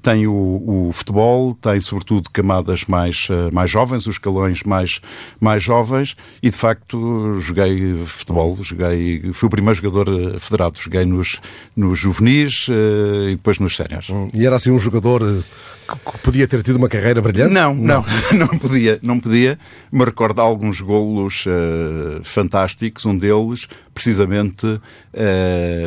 tem 0.02 0.26
o, 0.26 0.88
o, 0.90 0.92
futebol, 0.94 1.54
tem 1.54 1.82
sobretudo 1.82 2.30
camadas 2.30 2.86
mais, 2.86 3.28
mais 3.52 3.70
jovens, 3.70 4.08
os 4.08 4.16
escalões 4.16 4.64
mais, 4.64 5.02
mais 5.40 5.62
jovens 5.62 6.16
e, 6.42 6.50
de 6.50 6.58
facto, 6.58 7.40
joguei 7.42 8.06
futebol. 8.06 8.58
Joguei, 8.62 9.32
fui 9.34 9.48
o 9.48 9.50
primeiro 9.50 9.76
jogador 9.76 10.40
federado. 10.40 10.78
Joguei 10.80 11.06
nos, 11.06 11.40
nos 11.76 12.00
juvenis 12.00 12.68
e 12.70 13.32
depois 13.32 13.60
nos 13.60 13.76
séniores. 13.76 14.10
Hum, 14.10 14.30
e 14.34 14.46
era 14.46 14.56
assim 14.56 14.72
um 14.72 14.80
jogador 14.80 15.44
que 15.90 16.18
podia 16.20 16.48
ter 16.48 16.62
tido 16.62 16.69
uma 16.78 16.90
carreira 16.90 17.22
brilhante? 17.22 17.54
Não, 17.54 17.74
não, 17.74 18.06
não, 18.32 18.40
não 18.48 18.48
podia, 18.48 19.00
não 19.02 19.20
podia. 19.20 19.58
Me 19.92 20.06
recordo 20.06 20.40
alguns 20.42 20.82
golos 20.82 21.46
uh, 21.46 22.24
fantásticos, 22.24 23.06
um 23.06 23.18
deles 23.18 23.68
precisamente 24.00 24.66
uh, 24.66 24.80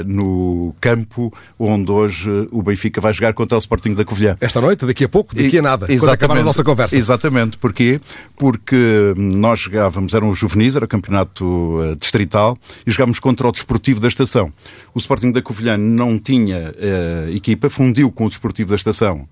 no 0.04 0.74
campo 0.78 1.32
onde 1.58 1.90
hoje 1.90 2.48
o 2.50 2.62
Benfica 2.62 3.00
vai 3.00 3.12
jogar 3.14 3.32
contra 3.32 3.56
o 3.56 3.58
Sporting 3.58 3.94
da 3.94 4.04
Covilhã. 4.04 4.36
Esta 4.38 4.60
noite, 4.60 4.84
daqui 4.84 5.04
a 5.04 5.08
pouco, 5.08 5.34
daqui 5.34 5.58
a 5.58 5.62
nada, 5.62 5.86
quando 5.86 6.10
acabar 6.10 6.36
a 6.36 6.42
nossa 6.42 6.62
conversa. 6.62 6.94
Exatamente, 6.94 7.56
porquê? 7.56 7.98
Porque 8.36 9.14
nós 9.16 9.60
jogávamos, 9.60 10.12
eram 10.12 10.28
os 10.28 10.38
juvenis, 10.38 10.76
era 10.76 10.84
o 10.84 10.88
campeonato 10.88 11.44
uh, 11.44 11.96
distrital, 11.96 12.58
e 12.86 12.90
jogávamos 12.90 13.18
contra 13.18 13.48
o 13.48 13.52
Desportivo 13.52 13.98
da 13.98 14.08
Estação. 14.08 14.52
O 14.94 14.98
Sporting 14.98 15.32
da 15.32 15.40
Covilhã 15.40 15.78
não 15.78 16.18
tinha 16.18 16.74
uh, 16.76 17.34
equipa, 17.34 17.70
fundiu 17.70 18.12
com 18.12 18.26
o 18.26 18.28
Desportivo 18.28 18.68
da 18.68 18.76
Estação 18.76 19.26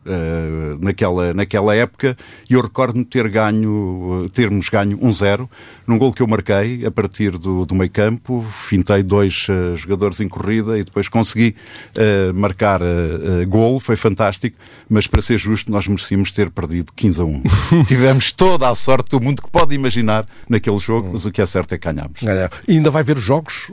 naquela, 0.81 1.35
naquela 1.41 1.75
época, 1.75 2.17
e 2.49 2.55
eu 2.55 2.61
recordo-me 2.61 3.05
ter 3.05 3.29
ganho, 3.29 4.29
termos 4.33 4.69
ganho 4.69 4.99
1-0, 4.99 5.49
num 5.87 5.99
gol 5.99 6.13
que 6.13 6.23
eu 6.23 6.27
marquei 6.27 6.85
a 6.85 6.91
partir 6.91 7.37
do, 7.39 7.65
do 7.65 7.75
meio 7.75 7.91
campo, 7.91 8.43
fintei 8.43 9.03
dois 9.03 9.47
uh, 9.49 9.75
jogadores 9.77 10.21
em 10.21 10.29
corrida 10.29 10.79
e 10.79 10.85
depois 10.85 11.09
consegui 11.09 11.57
uh, 11.97 12.35
marcar 12.35 12.83
uh, 12.83 13.47
gol, 13.49 13.81
foi 13.81 13.97
fantástico, 13.97 14.57
mas 14.89 15.07
para 15.07 15.23
ser 15.23 15.39
justo, 15.39 15.73
nós 15.73 15.87
merecíamos 15.87 16.31
ter 16.31 16.51
perdido 16.51 16.93
15 16.95 17.21
a 17.21 17.25
1. 17.25 17.43
Tivemos 17.89 18.33
toda 18.33 18.69
a 18.69 18.75
sorte 18.75 19.11
do 19.11 19.21
mundo 19.21 19.43
que 19.43 19.51
pode 19.51 19.75
imaginar 19.75 20.27
naquele 20.49 20.79
jogo, 20.79 21.11
mas 21.13 21.25
o 21.25 21.33
que 21.33 21.41
é 21.41 21.47
certo 21.47 21.75
é 21.75 21.79
que 21.79 21.91
ganhámos. 21.91 22.21
E 22.69 22.73
ainda 22.73 22.91
vai 22.91 23.03
ver 23.03 23.17
os 23.17 23.23
jogos? 23.23 23.71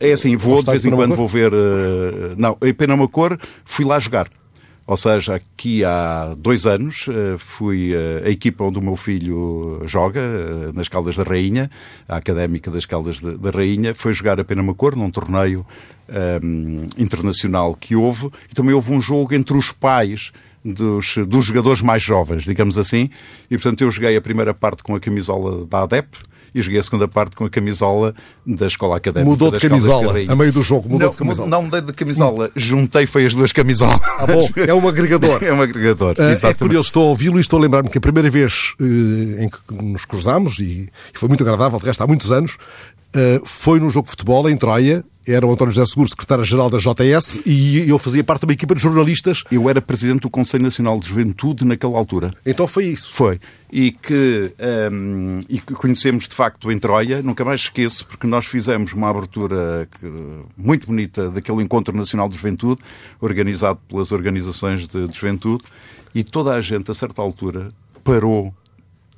É 0.00 0.12
assim, 0.12 0.36
vou 0.36 0.62
de 0.62 0.70
vez 0.70 0.84
em 0.84 0.90
quando 0.90 1.14
vou 1.14 1.28
ver. 1.28 1.52
Não, 2.36 2.56
em 2.62 2.74
Penamacor 2.74 3.38
fui 3.64 3.84
lá 3.84 3.98
jogar. 3.98 4.28
Ou 4.86 4.96
seja, 4.96 5.34
aqui 5.34 5.84
há 5.84 6.36
dois 6.38 6.64
anos 6.64 7.06
eh, 7.08 7.36
fui 7.38 7.92
eh, 7.92 8.22
a 8.24 8.30
equipa 8.30 8.62
onde 8.62 8.78
o 8.78 8.82
meu 8.82 8.94
filho 8.94 9.82
joga, 9.84 10.20
eh, 10.20 10.70
nas 10.72 10.86
Caldas 10.86 11.16
da 11.16 11.24
Rainha, 11.24 11.68
a 12.08 12.18
Académica 12.18 12.70
das 12.70 12.86
Caldas 12.86 13.18
da 13.18 13.50
Rainha, 13.50 13.96
foi 13.96 14.12
jogar 14.12 14.38
a 14.38 14.44
Penamacor 14.44 14.94
num 14.94 15.10
torneio 15.10 15.66
um, 16.40 16.84
internacional 16.96 17.74
que 17.74 17.96
houve, 17.96 18.30
e 18.48 18.54
também 18.54 18.72
houve 18.72 18.92
um 18.92 19.00
jogo 19.00 19.34
entre 19.34 19.56
os 19.56 19.72
pais 19.72 20.30
dos, 20.64 21.16
dos 21.26 21.46
jogadores 21.46 21.82
mais 21.82 22.02
jovens, 22.02 22.44
digamos 22.44 22.78
assim, 22.78 23.10
e 23.50 23.56
portanto 23.56 23.82
eu 23.82 23.90
joguei 23.90 24.16
a 24.16 24.20
primeira 24.20 24.54
parte 24.54 24.84
com 24.84 24.94
a 24.94 25.00
camisola 25.00 25.66
da 25.66 25.82
ADEP, 25.82 26.16
e 26.56 26.62
joguei 26.62 26.80
a 26.80 26.82
segunda 26.82 27.06
parte 27.06 27.36
com 27.36 27.44
a 27.44 27.50
camisola 27.50 28.14
da 28.46 28.66
escola 28.66 28.96
académica. 28.96 29.30
Mudou 29.30 29.50
de 29.50 29.60
camisola 29.60 30.14
a 30.26 30.34
meio 30.34 30.50
do 30.50 30.62
jogo, 30.62 30.88
mudou 30.88 31.06
não, 31.06 31.10
de 31.10 31.16
camisola. 31.18 31.48
Não 31.48 31.62
mudei 31.62 31.82
de 31.82 31.92
camisola, 31.92 32.50
juntei 32.56 33.06
foi 33.06 33.26
as 33.26 33.34
duas 33.34 33.52
camisolas. 33.52 34.00
Ah, 34.18 34.26
bom, 34.26 34.42
é 34.56 34.72
um 34.72 34.88
agregador. 34.88 35.42
é 35.44 35.52
um 35.52 35.60
agregador, 35.60 36.16
uh, 36.18 36.46
É 36.46 36.54
curioso, 36.54 36.88
estou 36.88 37.02
a 37.02 37.06
ouvi-lo 37.10 37.36
e 37.36 37.42
estou 37.42 37.58
a 37.58 37.62
lembrar-me 37.62 37.90
que 37.90 37.98
a 37.98 38.00
primeira 38.00 38.30
vez 38.30 38.74
uh, 38.80 38.84
em 39.42 39.50
que 39.50 39.58
nos 39.70 40.06
cruzámos, 40.06 40.58
e, 40.58 40.88
e 41.14 41.18
foi 41.18 41.28
muito 41.28 41.44
agradável, 41.44 41.78
de 41.78 41.84
resto 41.84 42.02
há 42.02 42.06
muitos 42.06 42.32
anos, 42.32 42.54
uh, 42.54 43.44
foi 43.44 43.78
num 43.78 43.90
jogo 43.90 44.06
de 44.06 44.12
futebol 44.12 44.48
em 44.48 44.56
Troia, 44.56 45.04
era 45.26 45.46
o 45.46 45.52
António 45.52 45.74
José 45.74 45.86
Seguro, 45.86 46.08
secretário-geral 46.08 46.70
da 46.70 46.78
JS, 46.78 47.40
e 47.44 47.88
eu 47.88 47.98
fazia 47.98 48.22
parte 48.22 48.40
de 48.40 48.46
uma 48.46 48.52
equipa 48.52 48.74
de 48.74 48.82
jornalistas. 48.82 49.42
Eu 49.50 49.68
era 49.68 49.82
presidente 49.82 50.20
do 50.20 50.30
Conselho 50.30 50.62
Nacional 50.62 51.00
de 51.00 51.08
Juventude 51.08 51.64
naquela 51.64 51.98
altura. 51.98 52.32
Então 52.44 52.68
foi 52.68 52.86
isso. 52.86 53.12
Foi. 53.12 53.40
E 53.72 53.90
que, 53.90 54.52
um, 54.92 55.40
e 55.48 55.58
que 55.58 55.74
conhecemos 55.74 56.28
de 56.28 56.34
facto 56.34 56.70
em 56.70 56.78
Troia, 56.78 57.20
nunca 57.22 57.44
mais 57.44 57.62
esqueço, 57.62 58.06
porque 58.06 58.26
nós 58.26 58.46
fizemos 58.46 58.92
uma 58.92 59.10
abertura 59.10 59.88
muito 60.56 60.86
bonita 60.86 61.30
daquele 61.30 61.62
Encontro 61.62 61.96
Nacional 61.96 62.28
de 62.28 62.36
Juventude, 62.36 62.80
organizado 63.20 63.80
pelas 63.88 64.12
organizações 64.12 64.86
de, 64.86 65.08
de 65.08 65.16
juventude, 65.16 65.64
e 66.14 66.22
toda 66.22 66.54
a 66.54 66.60
gente, 66.60 66.90
a 66.90 66.94
certa 66.94 67.20
altura, 67.20 67.68
parou 68.04 68.54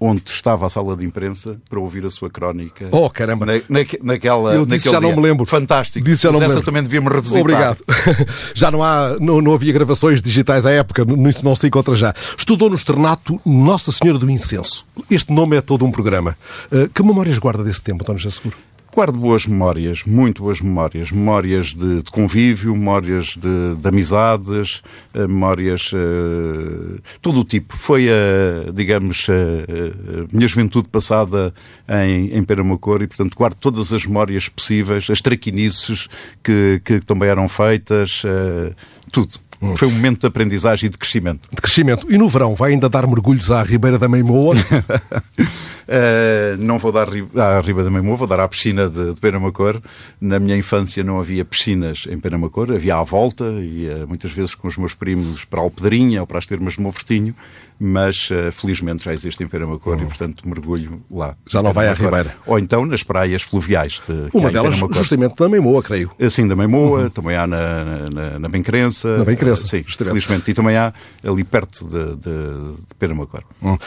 onde 0.00 0.22
estava 0.30 0.66
a 0.66 0.68
sala 0.68 0.96
de 0.96 1.04
imprensa 1.04 1.56
para 1.68 1.80
ouvir 1.80 2.04
a 2.06 2.10
sua 2.10 2.30
crónica. 2.30 2.88
Oh, 2.90 3.10
caramba! 3.10 3.46
Na, 3.46 3.54
na, 3.68 3.80
naquela, 4.02 4.54
Eu 4.54 4.64
disse 4.64 4.90
já 4.90 4.98
dia. 4.98 5.08
não 5.08 5.16
me 5.16 5.22
lembro. 5.22 5.44
Fantástico. 5.44 6.04
Disse 6.04 6.22
já 6.22 6.32
não 6.32 6.40
Mas 6.40 6.52
essa 6.52 6.62
também 6.62 6.82
devia-me 6.82 7.08
revisitar. 7.08 7.40
Obrigado. 7.40 7.78
já 8.54 8.70
não 8.70 8.82
há, 8.82 9.16
não, 9.20 9.40
não 9.40 9.52
havia 9.52 9.72
gravações 9.72 10.22
digitais 10.22 10.64
à 10.66 10.70
época, 10.70 11.04
isso 11.28 11.44
não 11.44 11.56
se 11.56 11.66
encontra 11.66 11.94
já. 11.94 12.14
Estudou 12.36 12.68
no 12.70 12.76
externato 12.76 13.40
Nossa 13.44 13.90
Senhora 13.90 14.18
do 14.18 14.30
Incenso. 14.30 14.86
Este 15.10 15.32
nome 15.32 15.56
é 15.56 15.60
todo 15.60 15.84
um 15.84 15.90
programa. 15.90 16.36
Uh, 16.70 16.88
que 16.88 17.02
memórias 17.02 17.38
guarda 17.38 17.64
desse 17.64 17.82
tempo, 17.82 18.02
António 18.02 18.20
José 18.20 18.36
Seguro? 18.36 18.56
Guardo 18.94 19.18
boas 19.18 19.46
memórias, 19.46 20.02
muito 20.04 20.42
boas 20.42 20.60
memórias. 20.60 21.10
Memórias 21.10 21.74
de, 21.74 22.02
de 22.02 22.10
convívio, 22.10 22.74
memórias 22.74 23.36
de, 23.36 23.76
de 23.76 23.88
amizades, 23.88 24.82
eh, 25.14 25.26
memórias. 25.26 25.92
Uh, 25.92 27.00
todo 27.20 27.40
o 27.40 27.44
tipo. 27.44 27.76
Foi, 27.76 28.08
a, 28.08 28.72
digamos, 28.72 29.26
a, 29.28 29.32
a, 29.32 30.26
minha 30.32 30.48
juventude 30.48 30.88
passada 30.88 31.52
em, 31.88 32.36
em 32.36 32.42
Peramacor 32.42 33.02
e, 33.02 33.06
portanto, 33.06 33.36
guardo 33.36 33.56
todas 33.56 33.92
as 33.92 34.04
memórias 34.06 34.48
possíveis, 34.48 35.08
as 35.10 35.20
traquinices 35.20 36.08
que, 36.42 36.80
que 36.84 37.00
também 37.00 37.28
eram 37.28 37.48
feitas, 37.48 38.24
uh, 38.24 38.74
tudo. 39.12 39.34
Hum. 39.60 39.76
Foi 39.76 39.88
um 39.88 39.92
momento 39.92 40.20
de 40.20 40.26
aprendizagem 40.26 40.86
e 40.86 40.90
de 40.90 40.96
crescimento. 40.98 41.48
De 41.50 41.60
crescimento. 41.60 42.06
E 42.10 42.16
no 42.16 42.28
verão 42.28 42.54
vai 42.54 42.72
ainda 42.72 42.88
dar 42.88 43.06
mergulhos 43.06 43.50
à 43.50 43.62
Ribeira 43.62 43.98
da 43.98 44.08
Meimoa? 44.08 44.54
Uh, 45.88 46.54
não 46.58 46.76
vou 46.76 46.92
dar 46.92 47.08
à 47.08 47.60
Riba 47.62 47.82
da 47.82 47.88
Meimoa, 47.88 48.14
vou 48.14 48.26
dar 48.26 48.40
à 48.40 48.46
piscina 48.46 48.90
de, 48.90 49.14
de 49.14 49.20
Penamacor. 49.20 49.80
Na 50.20 50.38
minha 50.38 50.54
infância 50.54 51.02
não 51.02 51.18
havia 51.18 51.46
piscinas 51.46 52.04
em 52.10 52.20
Penamacor, 52.20 52.70
havia 52.70 52.96
à 52.96 53.02
volta, 53.02 53.44
e 53.44 53.88
uh, 53.88 54.06
muitas 54.06 54.30
vezes 54.30 54.54
com 54.54 54.68
os 54.68 54.76
meus 54.76 54.92
primos 54.92 55.46
para 55.46 55.62
Alpedrinha 55.62 56.20
ou 56.20 56.26
para 56.26 56.38
as 56.38 56.44
termas 56.44 56.74
de 56.74 56.82
Monfortinho, 56.82 57.34
mas 57.78 58.28
uh, 58.30 58.50
felizmente 58.50 59.04
já 59.04 59.14
existe 59.14 59.42
em 59.44 59.46
Penamacor 59.46 59.96
uhum. 59.96 60.02
e, 60.02 60.06
portanto, 60.06 60.48
mergulho 60.48 61.00
lá. 61.10 61.36
Já 61.48 61.62
não 61.62 61.72
vai 61.72 61.88
à 61.88 61.94
Ribeira. 61.94 62.34
Ou 62.44 62.58
então 62.58 62.84
nas 62.84 63.02
praias 63.02 63.42
fluviais. 63.42 64.02
De, 64.06 64.36
Uma 64.36 64.50
delas, 64.50 64.74
justamente, 64.74 65.34
na 65.38 65.48
Meimoa, 65.48 65.82
creio. 65.82 66.10
Sim, 66.28 66.48
da 66.48 66.56
Meimoa, 66.56 67.02
uhum. 67.02 67.10
também 67.10 67.36
há 67.36 67.46
na, 67.46 68.10
na, 68.10 68.38
na 68.40 68.48
Bencrença. 68.48 69.18
Na 69.18 69.24
Bencrença. 69.24 69.64
sim, 69.66 69.84
justamente. 69.86 70.12
felizmente. 70.12 70.50
E 70.50 70.54
também 70.54 70.76
há 70.76 70.92
ali 71.24 71.44
perto 71.44 71.84
de, 71.84 72.16
de, 72.16 72.74
de 72.88 72.94
Penamacor. 72.98 73.42
Uhum. 73.62 73.78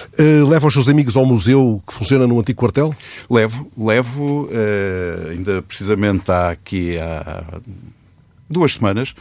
leva 0.47 0.67
os 0.67 0.73
seus 0.73 0.87
amigos 0.87 1.17
ao 1.17 1.25
museu 1.25 1.81
que 1.85 1.93
funciona 1.93 2.25
no 2.25 2.39
antigo 2.39 2.59
quartel? 2.59 2.95
Levo, 3.29 3.69
levo. 3.77 4.49
ainda 5.29 5.61
precisamente 5.61 6.31
há 6.31 6.51
aqui 6.51 6.97
há 6.97 7.59
duas 8.49 8.73
semanas 8.73 9.13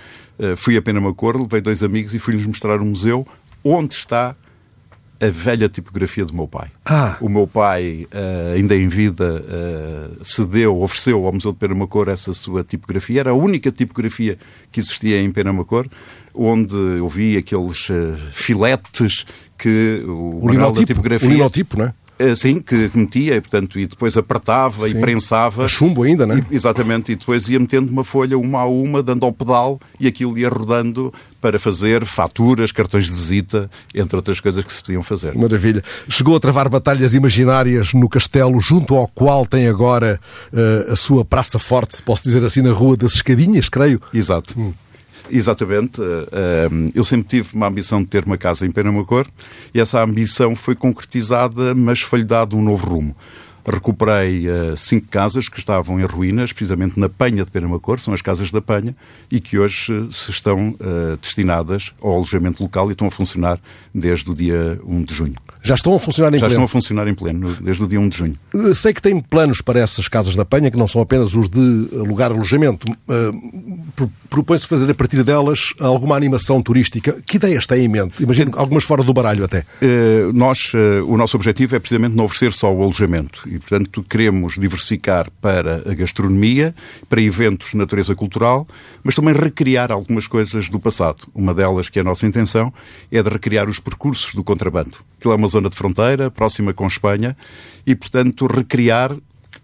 fui 0.57 0.77
a 0.77 0.83
Penamacor, 0.83 1.37
levei 1.37 1.61
dois 1.61 1.83
amigos 1.83 2.15
e 2.15 2.19
fui-lhes 2.19 2.47
mostrar 2.47 2.81
um 2.81 2.87
museu 2.87 3.27
onde 3.65 3.95
está 3.95 4.35
a 5.21 5.29
velha 5.29 5.69
tipografia 5.69 6.25
do 6.25 6.35
meu 6.35 6.49
pai. 6.49 6.69
Ah. 6.85 7.17
O 7.21 7.29
meu 7.29 7.47
pai, 7.47 8.07
uh, 8.13 8.55
ainda 8.55 8.75
em 8.75 8.89
vida, 8.89 9.45
uh, 9.45 10.25
cedeu, 10.25 10.81
ofereceu 10.81 11.27
ao 11.27 11.33
Museu 11.33 11.53
de 11.53 11.59
Penamacor 11.59 12.09
essa 12.09 12.33
sua 12.33 12.65
tipografia. 12.65 13.21
Era 13.21 13.31
a 13.31 13.35
única 13.35 13.71
tipografia 13.71 14.39
que 14.73 14.81
existia 14.81 15.21
em 15.21 15.31
Penamacor, 15.31 15.87
onde 16.35 16.75
eu 16.75 17.09
vi 17.09 17.37
aqueles 17.37 17.91
uh, 17.91 18.17
filetes 18.33 19.27
que 19.59 20.03
o, 20.07 20.39
o 20.39 20.47
manual 20.47 20.73
da 20.73 20.85
tipografia... 20.85 21.29
O 21.29 21.33
linotipo, 21.33 21.79
não 21.79 21.85
é? 21.87 21.95
Sim, 22.37 22.61
que 22.61 22.91
metia, 22.95 23.37
e, 23.37 23.41
portanto, 23.41 23.79
e 23.79 23.87
depois 23.87 24.17
apertava 24.17 24.89
Sim. 24.89 24.99
e 24.99 25.01
prensava. 25.01 25.65
A 25.65 25.69
chumbo 25.69 26.03
ainda, 26.03 26.27
não 26.27 26.37
é? 26.37 26.41
E, 26.51 26.55
exatamente, 26.55 27.13
e 27.13 27.17
depois 27.17 27.49
ia 27.49 27.59
metendo 27.59 27.91
uma 27.91 28.05
folha 28.05 28.39
uma 28.39 28.61
a 28.61 28.67
uma, 28.67 29.03
dando 29.03 29.25
ao 29.25 29.33
pedal, 29.33 29.81
e 29.99 30.07
aquilo 30.07 30.37
ia 30.39 30.49
rodando 30.49 31.13
para 31.41 31.59
fazer 31.59 32.05
faturas, 32.05 32.71
cartões 32.71 33.07
de 33.07 33.13
visita, 33.13 33.71
entre 33.95 34.17
outras 34.17 34.41
coisas 34.41 34.63
que 34.65 34.73
se 34.73 34.83
podiam 34.83 35.03
fazer. 35.03 35.35
Maravilha. 35.35 35.83
Chegou 36.09 36.37
a 36.37 36.41
travar 36.41 36.69
batalhas 36.69 37.15
imaginárias 37.15 37.95
no 37.95 38.09
castelo, 38.09 38.61
junto 38.61 38.95
ao 38.95 39.09
qual 39.09 39.47
tem 39.47 39.67
agora 39.67 40.21
uh, 40.53 40.93
a 40.93 40.97
sua 40.97 41.25
praça 41.25 41.59
forte, 41.59 41.97
se 41.97 42.03
posso 42.03 42.23
dizer 42.23 42.45
assim, 42.45 42.61
na 42.61 42.73
Rua 42.73 42.97
das 42.97 43.15
Escadinhas, 43.15 43.69
creio. 43.69 44.01
Exato. 44.13 44.55
Hum. 44.59 44.73
Exatamente. 45.31 46.01
Eu 46.95 47.05
sempre 47.05 47.27
tive 47.29 47.55
uma 47.55 47.69
ambição 47.69 48.01
de 48.03 48.09
ter 48.09 48.25
uma 48.25 48.37
casa 48.37 48.67
em 48.67 48.71
Penamacor 48.71 49.27
e 49.75 49.81
essa 49.81 50.03
ambição 50.03 50.57
foi 50.57 50.75
concretizada, 50.75 51.75
mas 51.75 52.01
foi-lhe 52.01 52.25
dado 52.25 52.57
um 52.57 52.63
novo 52.63 52.87
rumo. 52.89 53.17
recuperei 53.65 54.49
uh, 54.49 54.77
cinco 54.77 55.07
casas 55.09 55.49
que 55.49 55.59
estavam 55.59 56.01
em 56.01 56.05
ruínas, 56.05 56.53
precisamente 56.53 56.99
na 56.99 57.09
Penha 57.09 57.45
de 57.45 57.51
Penamacor, 57.51 58.01
são 58.01 58.13
as 58.13 58.23
casas 58.23 58.51
da 58.51 58.61
Penha, 58.61 58.97
e 59.31 59.39
que 59.39 59.59
hoje 59.59 59.93
uh, 59.93 60.13
se 60.13 60.31
estão 60.31 60.75
destinadas 61.21 61.93
ao 62.01 62.15
alojamento 62.15 62.63
local 62.63 62.89
e 62.89 62.93
estão 62.93 63.07
a 63.07 63.11
funcionar 63.11 63.61
desde 63.95 64.31
o 64.31 64.35
dia 64.35 64.81
1 64.85 65.03
de 65.05 65.15
junho. 65.15 65.37
Já 65.63 65.75
estão 65.75 65.95
a 65.95 65.99
funcionar 65.99 66.31
em 66.31 66.39
Já 66.39 66.47
pleno? 66.47 66.53
estão 66.53 66.65
a 66.65 66.69
funcionar 66.69 67.09
em 67.09 67.15
pleno, 67.15 67.55
desde 67.61 67.83
o 67.83 67.87
dia 67.87 68.01
1 68.01 68.09
de 68.09 68.19
junho. 68.19 68.37
Sei 68.75 68.93
que 68.95 69.03
tem 69.03 69.21
planos 69.21 69.61
para 69.61 69.79
essas 69.81 70.09
casas 70.09 70.35
da 70.35 70.45
Penha, 70.45 70.71
que 70.71 70.77
não 70.77 70.89
são 70.89 71.01
apenas 71.01 71.35
os 71.35 71.49
de 71.49 71.61
lugar 71.93 72.31
alojamento. 72.31 72.87
Propõe-se 74.29 74.67
fazer 74.67 74.91
a 74.91 74.95
partir 74.95 75.23
delas 75.23 75.75
alguma 75.81 76.17
animação 76.17 76.63
turística. 76.63 77.21
Que 77.27 77.37
ideias 77.37 77.67
tem 77.67 77.85
em 77.85 77.89
mente? 77.89 78.23
Imagino 78.23 78.53
algumas 78.57 78.85
fora 78.85 79.03
do 79.03 79.13
baralho 79.13 79.45
até. 79.45 79.65
Nós, 80.33 80.73
o 81.07 81.17
nosso 81.17 81.37
objetivo 81.37 81.77
é 81.77 81.79
precisamente 81.79 82.15
não 82.15 82.25
oferecer 82.25 82.53
só 82.53 82.73
o 82.73 82.83
alojamento 82.83 83.43
e, 83.47 83.59
portanto, 83.59 84.03
queremos 84.09 84.55
diversificar 84.59 85.31
para 85.41 85.83
a 85.87 85.95
gastronomia, 85.95 86.75
para 87.09 87.21
eventos 87.21 87.71
de 87.73 87.77
natureza 87.77 88.15
cultural, 88.15 88.67
mas 89.03 89.15
também 89.15 89.35
recriar 89.35 89.93
algumas 89.93 90.27
coisas 90.27 90.69
do 90.69 90.81
passado. 90.81 91.27
Uma 91.35 91.53
delas, 91.53 91.89
que 91.89 91.99
é 91.99 92.03
a 92.03 92.05
nossa 92.05 92.27
intenção, 92.27 92.73
é 93.11 93.23
de 93.23 93.29
recriar 93.29 93.69
os 93.69 93.79
percursos 93.79 94.35
do 94.35 94.43
contrabando. 94.43 94.99
Aquilo 95.19 95.35
é 95.35 95.37
uma 95.37 95.50
zona 95.51 95.69
de 95.69 95.77
fronteira, 95.77 96.31
próxima 96.31 96.73
com 96.73 96.87
Espanha, 96.87 97.37
e, 97.87 97.95
portanto, 97.95 98.47
recriar 98.47 99.15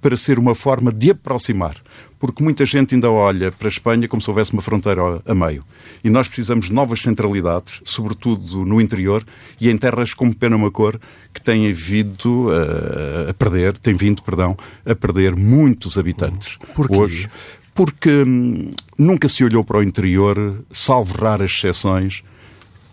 para 0.00 0.16
ser 0.16 0.38
uma 0.38 0.54
forma 0.54 0.92
de 0.92 1.10
aproximar. 1.10 1.76
Porque 2.18 2.42
muita 2.42 2.64
gente 2.64 2.94
ainda 2.94 3.10
olha 3.10 3.52
para 3.52 3.68
a 3.68 3.70
Espanha 3.70 4.08
como 4.08 4.22
se 4.22 4.30
houvesse 4.30 4.52
uma 4.52 4.62
fronteira 4.62 5.22
a 5.24 5.34
meio. 5.34 5.62
E 6.02 6.08
nós 6.08 6.28
precisamos 6.28 6.66
de 6.66 6.72
novas 6.72 7.00
centralidades, 7.00 7.80
sobretudo 7.84 8.64
no 8.64 8.80
interior 8.80 9.24
e 9.60 9.68
em 9.68 9.76
terras 9.76 10.14
como 10.14 10.34
Penamacor, 10.34 10.98
que 11.32 11.40
têm 11.40 11.72
vindo 11.72 12.48
a, 12.50 13.30
a 13.30 13.34
perder, 13.34 13.76
tem 13.78 13.94
vindo, 13.94 14.22
perdão, 14.22 14.56
a 14.84 14.94
perder 14.94 15.36
muitos 15.36 15.98
habitantes. 15.98 16.56
Porquê? 16.74 16.96
Hoje, 16.96 17.30
porque 17.74 18.10
hum, 18.10 18.70
nunca 18.96 19.28
se 19.28 19.44
olhou 19.44 19.62
para 19.62 19.78
o 19.78 19.82
interior, 19.82 20.64
salvo 20.70 21.14
raras 21.22 21.50
exceções, 21.50 22.22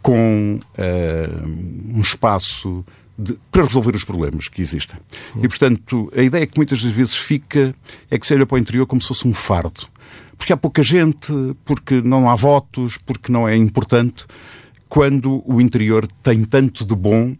com 0.04 0.60
uh, 0.60 1.48
um 1.98 2.02
espaço 2.02 2.86
de, 3.18 3.38
para 3.50 3.64
resolver 3.64 3.96
os 3.96 4.04
problemas 4.04 4.50
que 4.50 4.62
existem. 4.62 5.00
E, 5.42 5.48
portanto, 5.48 6.12
a 6.16 6.22
ideia 6.22 6.46
que 6.46 6.58
muitas 6.58 6.84
das 6.84 6.92
vezes 6.92 7.16
fica 7.16 7.74
é 8.12 8.20
que 8.20 8.28
se 8.28 8.34
olha 8.34 8.46
para 8.46 8.56
o 8.56 8.60
interior 8.60 8.86
como 8.86 9.02
se 9.02 9.08
fosse 9.08 9.28
um 9.28 9.34
fardo. 9.34 9.88
Porque 10.38 10.52
há 10.52 10.58
pouca 10.58 10.84
gente, 10.84 11.32
porque 11.64 12.02
não 12.02 12.30
há 12.30 12.36
votos, 12.36 12.98
porque 12.98 13.32
não 13.32 13.48
é 13.48 13.56
importante, 13.56 14.26
quando 14.90 15.42
o 15.46 15.62
interior 15.62 16.06
tem 16.22 16.44
tanto 16.44 16.86
de 16.86 16.96
bom 16.96 17.34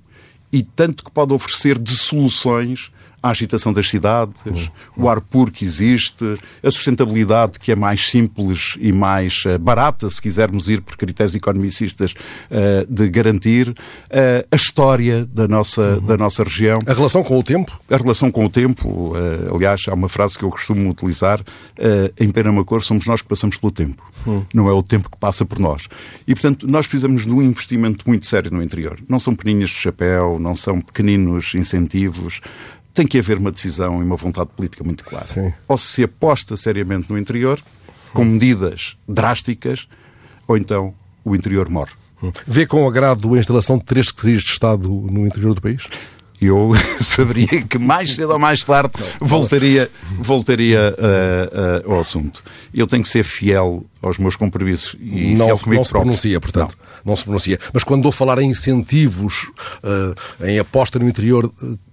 e 0.52 0.64
tanto 0.64 1.04
que 1.04 1.12
pode 1.12 1.34
oferecer 1.34 1.78
de 1.78 1.98
soluções 1.98 2.93
a 3.24 3.30
agitação 3.30 3.72
das 3.72 3.90
cidades, 3.90 4.70
o 4.98 5.08
ar 5.08 5.22
puro 5.22 5.50
que 5.50 5.64
existe, 5.64 6.38
a 6.62 6.70
sustentabilidade 6.70 7.58
que 7.58 7.72
é 7.72 7.76
mais 7.76 8.10
simples 8.10 8.76
e 8.80 8.92
mais 8.92 9.46
uh, 9.46 9.58
barata, 9.58 10.10
se 10.10 10.22
quisermos 10.22 10.68
ir 10.68 10.82
por 10.82 10.98
critérios 10.98 11.34
economicistas, 11.34 12.12
uh, 12.12 12.86
de 12.94 13.10
garantir, 13.10 13.70
uh, 13.70 13.74
a 14.52 14.56
história 14.56 15.26
da 15.26 15.48
nossa, 15.48 15.96
uhum. 15.96 16.06
da 16.06 16.18
nossa 16.18 16.44
região. 16.44 16.80
A 16.86 16.94
relação 16.94 17.24
com 17.24 17.40
o 17.40 17.44
tempo? 17.44 17.80
A 17.90 17.96
relação 17.96 18.30
com 18.30 18.46
o 18.46 18.50
tempo, 18.50 19.14
aliás, 19.54 19.84
há 19.88 19.94
uma 19.94 20.10
frase 20.10 20.38
que 20.38 20.44
eu 20.44 20.50
costumo 20.50 20.90
utilizar, 20.90 21.42
em 22.20 22.30
Penamacor 22.30 22.82
somos 22.84 23.06
nós 23.06 23.22
que 23.22 23.28
passamos 23.28 23.56
pelo 23.56 23.72
tempo, 23.72 24.04
não 24.54 24.68
é 24.68 24.74
o 24.74 24.84
tempo 24.84 25.10
que 25.10 25.18
passa 25.18 25.46
por 25.46 25.60
nós. 25.60 25.88
E, 26.28 26.34
portanto, 26.34 26.68
nós 26.68 26.88
precisamos 26.88 27.26
de 27.26 27.32
um 27.32 27.42
investimento 27.42 28.04
muito 28.08 28.26
sério 28.26 28.52
no 28.52 28.62
interior. 28.62 29.00
Não 29.08 29.20
são 29.20 29.34
peninhas 29.34 29.70
de 29.70 29.78
chapéu, 29.78 30.38
não 30.40 30.56
são 30.56 30.82
pequeninos 30.82 31.54
incentivos, 31.56 32.42
tem 32.94 33.08
que 33.08 33.18
haver 33.18 33.38
uma 33.38 33.52
decisão 33.52 34.02
e 34.02 34.04
uma 34.04 34.16
vontade 34.16 34.50
política 34.56 34.84
muito 34.84 35.04
clara. 35.04 35.26
Sim. 35.26 35.54
Ou 35.68 35.78
se 35.78 36.04
aposta 36.04 36.56
seriamente 36.56 37.12
no 37.12 37.18
interior, 37.18 37.60
com 38.14 38.24
medidas 38.24 38.96
drásticas, 39.08 39.88
ou 40.48 40.58
então 40.58 40.94
o 41.26 41.36
interior 41.36 41.70
morre. 41.70 41.92
Vê 42.48 42.66
com 42.66 42.88
agrado 42.88 43.34
a 43.34 43.40
instalação 43.40 43.78
de 43.78 43.84
três 43.84 44.08
secretarias 44.08 44.44
de 44.44 44.52
Estado 44.52 44.88
no 44.88 45.26
interior 45.26 45.54
do 45.54 45.62
país? 45.62 45.84
Eu 46.42 46.72
saberia 47.00 47.62
que 47.64 47.78
mais 47.78 48.16
cedo 48.16 48.32
ou 48.32 48.40
mais 48.40 48.64
tarde 48.64 48.92
voltaria, 49.20 49.90
voltaria 50.18 50.96
uh, 50.98 51.90
uh, 51.90 51.94
ao 51.94 52.00
assunto. 52.00 52.44
Eu 52.74 52.88
tenho 52.88 53.04
que 53.04 53.10
ser 53.10 53.24
fiel 53.24 53.86
aos 54.02 54.18
meus 54.18 54.36
compromissos 54.36 54.96
e 55.00 55.34
não, 55.36 55.46
fiel 55.46 55.60
comigo 55.60 55.80
não 55.80 55.86
se 55.86 55.92
próprio. 55.92 56.08
pronuncia, 56.08 56.40
portanto. 56.40 56.78
Não. 57.06 57.12
não. 57.12 57.16
se 57.16 57.24
pronuncia. 57.24 57.60
Mas 57.74 57.84
quando 57.84 58.04
dou 58.04 58.12
falar 58.12 58.40
em 58.40 58.50
incentivos, 58.50 59.52
uh, 59.84 60.46
em 60.46 60.60
aposta 60.60 61.00
no 61.00 61.08
interior, 61.08 61.52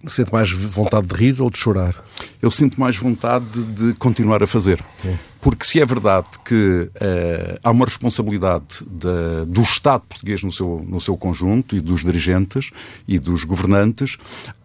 sente 0.08 0.32
mais 0.32 0.50
vontade 0.50 1.06
de 1.06 1.14
rir 1.14 1.40
ou 1.40 1.50
de 1.50 1.58
chorar? 1.58 1.94
Eu 2.42 2.50
sinto 2.50 2.80
mais 2.80 2.96
vontade 2.96 3.46
de 3.64 3.94
continuar 3.94 4.42
a 4.42 4.46
fazer. 4.46 4.82
Sim. 5.02 5.16
Porque 5.40 5.64
se 5.64 5.80
é 5.80 5.86
verdade 5.86 6.26
que 6.44 6.54
uh, 6.54 7.58
há 7.62 7.70
uma 7.70 7.86
responsabilidade 7.86 8.84
de, 8.86 9.46
do 9.46 9.62
Estado 9.62 10.02
português 10.08 10.42
no 10.42 10.52
seu, 10.52 10.84
no 10.86 11.00
seu 11.00 11.16
conjunto 11.16 11.74
e 11.74 11.80
dos 11.80 12.02
dirigentes 12.04 12.70
e 13.08 13.18
dos 13.18 13.44
governantes, 13.44 14.16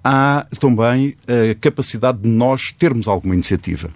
há 0.03 0.45
também 0.59 1.15
a 1.27 1.55
capacidade 1.55 2.19
de 2.19 2.29
nós 2.29 2.71
termos 2.71 3.07
alguma 3.07 3.33
iniciativa. 3.33 3.89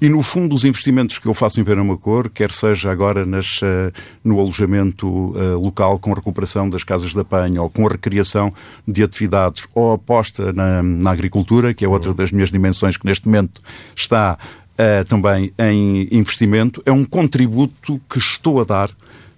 E, 0.00 0.08
no 0.08 0.22
fundo, 0.22 0.54
os 0.54 0.64
investimentos 0.64 1.18
que 1.18 1.26
eu 1.26 1.32
faço 1.32 1.60
em 1.60 1.64
Penamacor, 1.64 2.28
quer 2.28 2.50
seja 2.50 2.90
agora 2.90 3.24
nas, 3.24 3.62
uh, 3.62 3.92
no 4.22 4.38
alojamento 4.38 5.06
uh, 5.06 5.58
local 5.58 5.98
com 5.98 6.12
a 6.12 6.16
recuperação 6.16 6.68
das 6.68 6.84
casas 6.84 7.14
da 7.14 7.24
Penha 7.24 7.62
ou 7.62 7.70
com 7.70 7.86
a 7.86 7.90
recriação 7.90 8.52
de 8.86 9.02
atividades 9.02 9.66
ou 9.74 9.92
aposta 9.92 10.52
na, 10.52 10.82
na 10.82 11.10
agricultura, 11.10 11.72
que 11.72 11.84
é 11.84 11.88
outra 11.88 12.12
das 12.12 12.32
minhas 12.32 12.50
dimensões 12.50 12.96
que 12.96 13.06
neste 13.06 13.26
momento 13.26 13.60
está 13.96 14.36
uh, 14.78 15.04
também 15.06 15.52
em 15.58 16.08
investimento, 16.10 16.82
é 16.84 16.92
um 16.92 17.04
contributo 17.04 18.00
que 18.08 18.18
estou 18.18 18.60
a 18.60 18.64
dar 18.64 18.90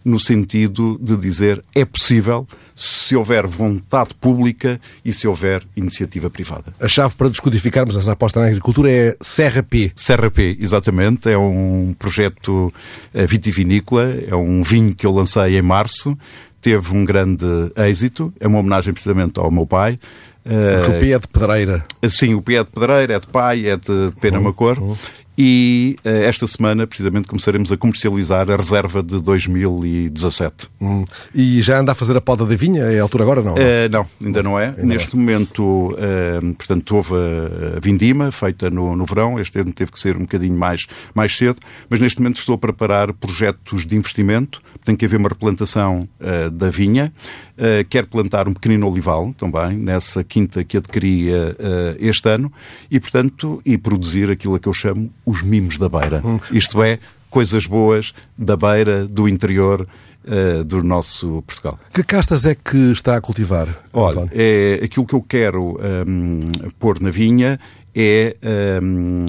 no 0.07 0.20
sentido 0.20 0.96
de 1.03 1.16
dizer 1.16 1.64
é 1.75 1.85
possível 1.85 2.46
se 2.77 3.16
houver 3.16 3.44
vontade 3.44 4.14
pública 4.14 4.81
e 5.05 5.12
se 5.12 5.27
houver 5.27 5.64
iniciativa 5.75 6.31
privada. 6.31 6.72
A 6.81 6.87
chave 6.87 7.16
para 7.16 7.29
descodificarmos 7.29 7.96
essa 7.96 8.12
aposta 8.12 8.38
na 8.38 8.46
agricultura 8.46 8.88
é 8.88 9.16
Serra 9.20 9.64
P. 9.64 9.90
Serra 9.96 10.31
P, 10.31 10.57
exatamente. 10.61 11.29
É 11.29 11.37
um 11.37 11.92
projeto 11.99 12.72
eh, 13.12 13.27
vitivinícola, 13.27 14.14
é 14.29 14.37
um 14.37 14.62
vinho 14.62 14.94
que 14.94 15.05
eu 15.05 15.11
lancei 15.11 15.59
em 15.59 15.62
março, 15.62 16.16
teve 16.61 16.94
um 16.94 17.05
grande 17.05 17.46
êxito, 17.77 18.33
é 18.38 18.46
uma 18.46 18.61
homenagem 18.61 18.92
precisamente 18.92 19.40
ao 19.40 19.51
meu 19.51 19.66
pai. 19.66 19.99
Porque 20.44 20.96
o 20.96 21.01
P 21.01 21.12
é 21.12 21.18
de 21.18 21.27
pedreira. 21.27 21.85
Sim, 22.09 22.35
o 22.35 22.42
P 22.42 22.55
é 22.55 22.62
de 22.62 22.70
pedreira, 22.70 23.14
é 23.14 23.18
de 23.18 23.27
pai, 23.27 23.66
é 23.66 23.77
de 23.77 24.12
pena 24.20 24.38
macor. 24.38 24.79
Uhum. 24.79 24.96
E 25.38 25.96
uh, 26.05 26.09
esta 26.09 26.46
semana, 26.46 26.87
precisamente, 26.87 27.29
começaremos 27.29 27.70
a 27.70 27.77
comercializar 27.77 28.51
a 28.51 28.57
reserva 28.57 29.03
de 29.03 29.20
2017. 29.20 30.68
Hum. 30.81 31.05
E 31.35 31.61
já 31.61 31.79
anda 31.79 31.92
a 31.92 31.94
fazer 31.94 32.16
a 32.16 32.20
poda 32.20 32.46
da 32.46 32.57
vinha? 32.57 32.85
É 32.85 32.99
a 32.99 33.03
altura 33.03 33.25
agora, 33.25 33.42
não? 33.42 33.55
Uh, 33.55 33.88
não, 33.90 34.07
ainda 34.25 34.42
não 34.42 34.59
é. 34.59 34.68
Ainda 34.68 34.83
Neste 34.83 35.14
é. 35.14 35.18
momento, 35.18 35.62
uh, 35.92 36.55
portanto, 36.55 36.96
houve 36.96 37.14
a 37.14 37.81
vindima 37.81 38.33
feita 38.33 38.70
no, 38.70 38.96
no 38.96 39.05
verão. 39.05 39.38
Este 39.38 39.59
ano 39.61 39.72
teve 39.72 39.92
que 39.92 39.99
ser 39.99 40.16
um 40.16 40.20
bocadinho 40.20 40.59
mais, 40.59 40.87
mais 41.14 41.37
cedo. 41.37 41.61
Mas 41.90 42.01
neste 42.01 42.20
momento 42.20 42.38
estou 42.38 42.55
a 42.55 42.59
preparar 42.59 43.12
projetos 43.12 43.87
de 43.87 43.96
investimento. 43.96 44.62
Tem 44.87 44.96
que 44.96 45.05
haver 45.05 45.18
uma 45.18 45.29
replantação 45.29 46.09
da 46.53 46.70
vinha. 46.70 47.12
Uh, 47.57 47.85
quer 47.88 48.07
plantar 48.07 48.46
um 48.46 48.53
pequenino 48.53 48.87
olival 48.87 49.35
também, 49.37 49.77
nessa 49.77 50.22
quinta 50.22 50.62
que 50.62 50.77
adquiri 50.77 51.31
uh, 51.31 51.96
este 51.99 52.29
ano, 52.29 52.53
e, 52.90 53.01
portanto, 53.01 53.61
e 53.64 53.77
produzir 53.77 54.31
aquilo 54.31 54.55
a 54.55 54.61
que 54.61 54.68
eu 54.68 54.72
chamo 54.72 55.11
os 55.25 55.42
mimos 55.42 55.77
da 55.77 55.88
beira. 55.88 56.22
Hum. 56.25 56.38
Isto 56.53 56.83
é, 56.83 56.99
coisas 57.31 57.66
boas 57.66 58.12
da 58.38 58.57
beira, 58.57 59.07
do 59.07 59.27
interior, 59.27 59.88
uh, 60.27 60.64
do 60.64 60.83
nosso 60.83 61.42
Portugal. 61.46 61.81
Que 61.92 62.03
castas 62.03 62.46
é 62.46 62.55
que 62.55 62.92
está 62.92 63.16
a 63.16 63.20
cultivar? 63.20 63.68
Olha, 63.92 64.29
é, 64.31 64.81
aquilo 64.85 65.07
que 65.07 65.14
eu 65.14 65.22
quero 65.22 65.81
um, 66.07 66.53
pôr 66.79 67.01
na 67.01 67.11
vinha 67.11 67.59
é 67.94 68.37
um, 68.83 69.25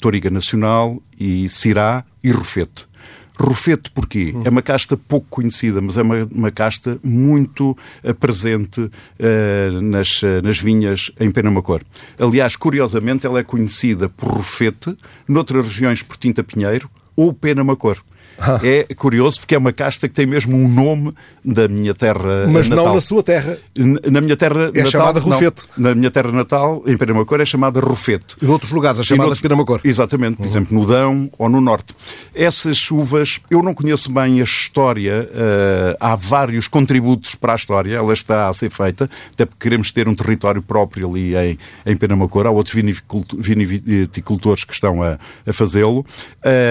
Toriga 0.00 0.28
Nacional 0.28 1.00
e 1.18 1.48
Cirá 1.48 2.04
e 2.22 2.32
Rufete. 2.32 2.88
Rufete 3.38 3.90
porquê? 3.90 4.32
Hum. 4.34 4.42
É 4.44 4.50
uma 4.50 4.62
casta 4.62 4.96
pouco 4.96 5.26
conhecida, 5.30 5.80
mas 5.80 5.96
é 5.96 6.02
uma, 6.02 6.28
uma 6.30 6.50
casta 6.50 6.98
muito 7.02 7.76
uh, 8.02 8.14
presente 8.14 8.80
uh, 8.80 9.80
nas, 9.80 10.22
uh, 10.22 10.42
nas 10.42 10.58
vinhas 10.58 11.10
em 11.20 11.30
Penamacor. 11.30 11.82
Aliás, 12.18 12.56
curiosamente, 12.56 13.26
ela 13.26 13.38
é 13.38 13.42
conhecida 13.44 14.08
por 14.08 14.28
Rufete, 14.28 14.96
noutras 15.28 15.64
regiões 15.64 16.02
por 16.02 16.16
Tinta 16.16 16.42
Pinheiro 16.42 16.90
ou 17.14 17.32
Penamacor. 17.32 17.98
Ah. 18.38 18.60
É 18.62 18.94
curioso 18.94 19.40
porque 19.40 19.54
é 19.54 19.58
uma 19.58 19.72
casta 19.72 20.08
que 20.08 20.14
tem 20.14 20.24
mesmo 20.24 20.56
um 20.56 20.68
nome 20.68 21.12
da 21.52 21.66
minha 21.66 21.94
terra 21.94 22.46
Mas 22.46 22.68
natal. 22.68 22.86
não 22.86 22.94
na 22.94 23.00
sua 23.00 23.22
terra. 23.22 23.56
Na 23.76 24.20
minha 24.20 24.36
terra 24.36 24.64
é 24.64 24.66
natal, 24.66 24.86
chamada 24.86 25.20
Rufete. 25.20 25.64
Não, 25.76 25.88
na 25.88 25.94
minha 25.94 26.10
terra 26.10 26.30
natal, 26.30 26.82
em 26.86 26.96
Penamacor, 26.96 27.40
é 27.40 27.44
chamada 27.44 27.80
Rufete. 27.80 28.36
E 28.40 28.44
noutros 28.44 28.70
lugares 28.70 29.00
é 29.00 29.04
chamada 29.04 29.28
noutros, 29.28 29.40
Penamacor. 29.40 29.80
Exatamente, 29.82 30.36
por 30.36 30.42
uhum. 30.42 30.48
exemplo, 30.48 30.78
no 30.78 30.86
Dão 30.86 31.30
ou 31.38 31.48
no 31.48 31.60
Norte. 31.60 31.94
Essas 32.34 32.76
chuvas, 32.76 33.40
eu 33.50 33.62
não 33.62 33.72
conheço 33.72 34.12
bem 34.12 34.40
a 34.40 34.44
história, 34.44 35.28
uh, 35.32 35.96
há 35.98 36.14
vários 36.14 36.68
contributos 36.68 37.34
para 37.34 37.54
a 37.54 37.56
história, 37.56 37.96
ela 37.96 38.12
está 38.12 38.48
a 38.48 38.52
ser 38.52 38.70
feita, 38.70 39.08
até 39.32 39.46
porque 39.46 39.68
queremos 39.68 39.90
ter 39.90 40.06
um 40.06 40.14
território 40.14 40.60
próprio 40.60 41.08
ali 41.08 41.34
em, 41.34 41.58
em 41.86 41.96
Penamacor, 41.96 42.46
há 42.46 42.50
outros 42.50 42.74
viticultores 42.74 44.64
que 44.64 44.74
estão 44.74 45.02
a, 45.02 45.18
a 45.46 45.52
fazê-lo, 45.52 46.04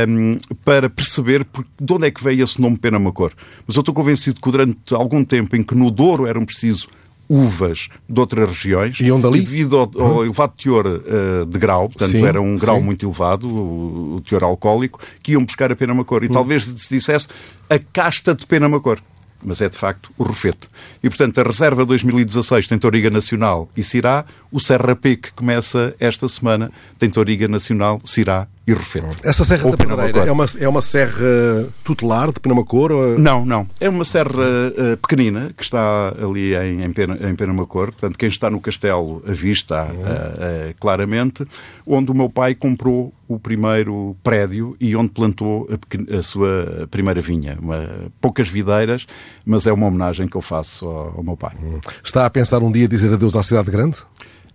um, 0.08 0.38
para 0.64 0.90
perceber 0.90 1.46
de 1.80 1.94
onde 1.94 2.08
é 2.08 2.12
que 2.12 2.24
veio 2.24 2.44
esse 2.44 2.62
nome 2.62 2.78
Penamacor. 2.78 3.32
Mas 3.66 3.76
eu 3.76 3.82
estou 3.82 3.94
convencido 3.94 4.40
que 4.40 4.48
durante 4.68 4.94
algum 4.94 5.24
tempo 5.24 5.56
em 5.56 5.64
que 5.64 5.76
no 5.76 5.90
Douro 5.90 6.26
eram 6.26 6.46
preciso 6.46 6.88
uvas 7.30 7.90
de 8.08 8.20
outras 8.20 8.48
regiões 8.48 9.00
e, 9.02 9.12
onde 9.12 9.28
ali? 9.28 9.42
devido 9.42 9.78
ao, 9.78 9.92
ao 10.02 10.24
elevado 10.24 10.54
teor 10.56 10.86
uh, 10.88 11.46
de 11.46 11.60
grau, 11.60 11.90
portanto 11.90 12.12
sim, 12.12 12.26
era 12.26 12.42
um 12.42 12.56
grau 12.56 12.80
sim. 12.80 12.86
muito 12.86 13.06
elevado, 13.06 13.50
o, 13.50 14.16
o, 14.16 14.22
teor 14.22 14.44
alcoólico, 14.44 15.00
que 15.22 15.34
iam 15.34 15.44
buscar 15.44 15.72
a 15.72 15.76
Penamacor. 15.76 16.24
E 16.24 16.28
hum. 16.28 16.32
talvez 16.32 16.64
se 16.64 16.90
dissesse 16.90 17.28
a 17.70 17.78
casta 17.78 18.34
de 18.34 18.46
Penamacor 18.46 19.00
mas 19.44 19.62
é 19.62 19.70
de 19.70 19.78
facto 19.78 20.12
o 20.18 20.24
Rufete. 20.24 20.68
E, 21.02 21.08
portanto, 21.10 21.40
a 21.40 21.44
reserva 21.44 21.86
2016 21.86 22.68
tem 22.68 22.78
Toriga 22.78 23.10
Nacional 23.10 23.70
e 23.78 23.84
Cirá, 23.84 24.26
o 24.58 24.60
Serra 24.60 24.96
P, 24.96 25.18
que 25.18 25.32
começa 25.34 25.96
esta 26.00 26.28
semana, 26.28 26.72
tem 26.98 27.12
Toriga 27.12 27.48
Nacional, 27.48 28.00
Cirá 28.04 28.48
e 28.66 28.74
Rufete. 28.74 29.06
Essa 29.24 29.46
Serra 29.46 29.66
Ou 29.66 29.72
da 29.72 29.78
Pedreira 29.78 30.28
é 30.28 30.32
uma, 30.32 30.46
é 30.60 30.68
uma 30.68 30.82
serra 30.82 31.70
tutelar 31.84 32.34
de 32.34 32.40
Penamacor? 32.40 32.92
Ou... 32.92 33.20
Não, 33.20 33.46
não. 33.46 33.68
É 33.80 33.88
uma 33.88 34.04
serra 34.04 34.32
uh, 34.34 34.98
pequenina 34.98 35.54
que 35.56 35.64
está 35.64 36.12
ali 36.20 36.56
em, 36.56 36.84
em, 36.84 36.92
Pena, 36.92 37.20
em 37.22 37.36
Penamacor. 37.36 37.92
Portanto, 37.92 38.18
quem 38.18 38.28
está 38.28 38.50
no 38.50 38.60
castelo 38.60 39.22
avista 39.28 39.84
uhum. 39.84 39.92
uh, 39.92 40.72
uh, 40.72 40.76
claramente, 40.80 41.46
onde 41.86 42.10
o 42.10 42.16
meu 42.16 42.30
pai 42.30 42.56
comprou 42.56 43.14
o 43.28 43.38
primeiro 43.38 44.18
prédio 44.24 44.76
e 44.80 44.96
onde 44.96 45.10
plantou 45.10 45.70
a, 45.70 46.18
a 46.18 46.24
sua 46.24 46.88
primeira 46.90 47.22
vinha. 47.22 47.60
Uma, 47.62 47.88
poucas 48.20 48.50
videiras, 48.50 49.06
mas 49.46 49.68
é 49.68 49.72
uma 49.72 49.86
homenagem 49.86 50.28
que 50.28 50.36
eu 50.36 50.42
faço 50.42 50.88
ao, 50.88 51.18
ao 51.18 51.24
meu 51.24 51.38
pai. 51.38 51.56
Está 52.04 52.26
a 52.26 52.30
pensar 52.30 52.64
um 52.64 52.72
dia 52.72 52.88
dizer 52.88 53.14
adeus 53.14 53.36
à 53.36 53.44
cidade 53.44 53.70
grande? 53.70 53.98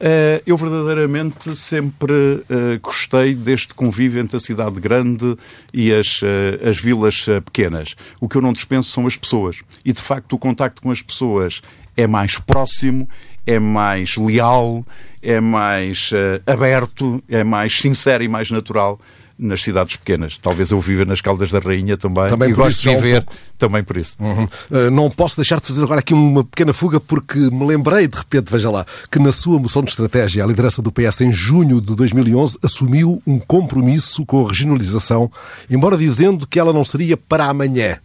Uh, 0.02 0.42
eu 0.44 0.56
verdadeiramente 0.56 1.54
sempre 1.54 2.12
uh, 2.12 2.80
gostei 2.82 3.36
deste 3.36 3.72
convívio 3.72 4.20
entre 4.20 4.36
a 4.36 4.40
cidade 4.40 4.80
grande 4.80 5.36
e 5.72 5.92
as, 5.92 6.20
uh, 6.22 6.68
as 6.68 6.76
vilas 6.80 7.26
pequenas. 7.44 7.94
O 8.20 8.28
que 8.28 8.36
eu 8.36 8.42
não 8.42 8.52
dispenso 8.52 8.90
são 8.90 9.06
as 9.06 9.16
pessoas. 9.16 9.60
E, 9.84 9.92
de 9.92 10.02
facto, 10.02 10.32
o 10.32 10.38
contacto 10.38 10.82
com 10.82 10.90
as 10.90 11.00
pessoas 11.00 11.62
é 11.96 12.08
mais 12.08 12.36
próximo, 12.36 13.08
é 13.46 13.60
mais 13.60 14.16
leal, 14.16 14.84
é 15.22 15.40
mais 15.40 16.10
aberto, 16.48 17.22
é 17.28 17.44
mais 17.44 17.78
sincero 17.78 18.24
e 18.24 18.28
mais 18.28 18.50
natural 18.50 19.00
nas 19.42 19.60
cidades 19.62 19.96
pequenas. 19.96 20.38
Talvez 20.38 20.70
eu 20.70 20.80
viva 20.80 21.04
nas 21.04 21.20
Caldas 21.20 21.50
da 21.50 21.58
Rainha 21.58 21.96
também, 21.96 22.28
também 22.28 22.50
e 22.50 22.52
gosto 22.52 22.80
de 22.80 22.94
viver 22.94 23.20
um 23.20 23.52
também 23.58 23.82
por 23.84 23.96
isso. 23.96 24.16
Uhum. 24.18 24.44
Uh, 24.44 24.90
não 24.90 25.10
posso 25.10 25.36
deixar 25.36 25.60
de 25.60 25.66
fazer 25.66 25.82
agora 25.82 26.00
aqui 26.00 26.14
uma 26.14 26.44
pequena 26.44 26.72
fuga 26.72 26.98
porque 26.98 27.38
me 27.38 27.64
lembrei 27.64 28.08
de 28.08 28.16
repente, 28.16 28.50
veja 28.50 28.70
lá, 28.70 28.84
que 29.10 29.18
na 29.18 29.30
sua 29.32 29.58
moção 29.58 29.82
de 29.82 29.90
estratégia 29.90 30.42
a 30.42 30.46
liderança 30.46 30.82
do 30.82 30.90
PS 30.90 31.20
em 31.20 31.32
junho 31.32 31.80
de 31.80 31.94
2011 31.94 32.58
assumiu 32.62 33.22
um 33.26 33.38
compromisso 33.38 34.24
com 34.26 34.44
a 34.44 34.48
regionalização, 34.48 35.30
embora 35.70 35.96
dizendo 35.96 36.46
que 36.46 36.58
ela 36.58 36.72
não 36.72 36.84
seria 36.84 37.16
para 37.16 37.46
amanhã. 37.46 37.98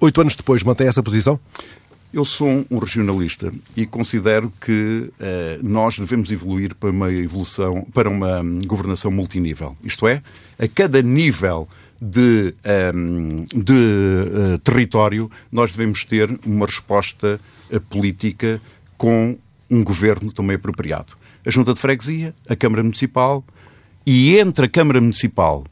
Oito 0.00 0.20
anos 0.20 0.36
depois, 0.36 0.62
mantém 0.62 0.86
essa 0.86 1.02
posição? 1.02 1.38
Eu 2.14 2.24
sou 2.24 2.64
um 2.70 2.78
regionalista 2.78 3.52
e 3.76 3.84
considero 3.84 4.52
que 4.60 5.10
eh, 5.18 5.58
nós 5.60 5.98
devemos 5.98 6.30
evoluir 6.30 6.72
para 6.72 6.90
uma 6.90 7.12
evolução, 7.12 7.84
para 7.92 8.08
uma 8.08 8.40
hum, 8.40 8.60
governação 8.64 9.10
multinível. 9.10 9.76
Isto 9.82 10.06
é, 10.06 10.22
a 10.56 10.68
cada 10.68 11.02
nível 11.02 11.68
de, 12.00 12.54
um, 12.94 13.44
de 13.52 13.72
uh, 13.72 14.58
território, 14.58 15.28
nós 15.50 15.72
devemos 15.72 16.04
ter 16.04 16.38
uma 16.46 16.66
resposta 16.66 17.40
uh, 17.68 17.80
política 17.80 18.60
com 18.96 19.36
um 19.68 19.82
governo 19.82 20.32
também 20.32 20.54
apropriado. 20.54 21.14
A 21.44 21.50
Junta 21.50 21.74
de 21.74 21.80
Freguesia, 21.80 22.32
a 22.48 22.54
Câmara 22.54 22.84
Municipal 22.84 23.42
e 24.06 24.38
entre 24.38 24.66
a 24.66 24.68
Câmara 24.68 25.00
Municipal 25.00 25.64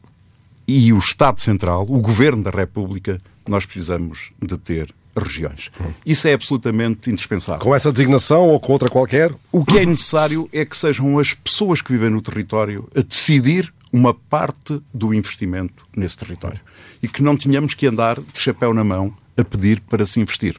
e 0.66 0.92
o 0.92 0.98
Estado 0.98 1.40
Central, 1.40 1.86
o 1.88 2.00
Governo 2.00 2.42
da 2.42 2.50
República, 2.50 3.20
nós 3.46 3.64
precisamos 3.64 4.32
de 4.40 4.58
ter 4.58 4.92
regiões. 5.16 5.70
Isso 6.04 6.26
é 6.28 6.32
absolutamente 6.32 7.10
indispensável. 7.10 7.60
Com 7.60 7.74
essa 7.74 7.92
designação 7.92 8.48
ou 8.48 8.58
com 8.60 8.72
outra 8.72 8.88
qualquer? 8.88 9.32
O 9.50 9.64
que 9.64 9.78
é 9.78 9.86
necessário 9.86 10.48
é 10.52 10.64
que 10.64 10.76
sejam 10.76 11.18
as 11.18 11.34
pessoas 11.34 11.82
que 11.82 11.92
vivem 11.92 12.10
no 12.10 12.22
território 12.22 12.88
a 12.94 13.00
decidir 13.00 13.72
uma 13.92 14.14
parte 14.14 14.80
do 14.92 15.12
investimento 15.12 15.84
nesse 15.94 16.16
território. 16.16 16.60
E 17.02 17.08
que 17.08 17.22
não 17.22 17.36
tenhamos 17.36 17.74
que 17.74 17.86
andar 17.86 18.20
de 18.20 18.38
chapéu 18.38 18.72
na 18.72 18.82
mão 18.82 19.14
a 19.36 19.44
pedir 19.44 19.80
para 19.80 20.06
se 20.06 20.20
investir. 20.20 20.56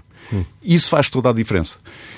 Isso 0.63 0.89
faz 0.89 1.09
toda 1.09 1.29
a 1.29 1.33
diferença. 1.33 1.77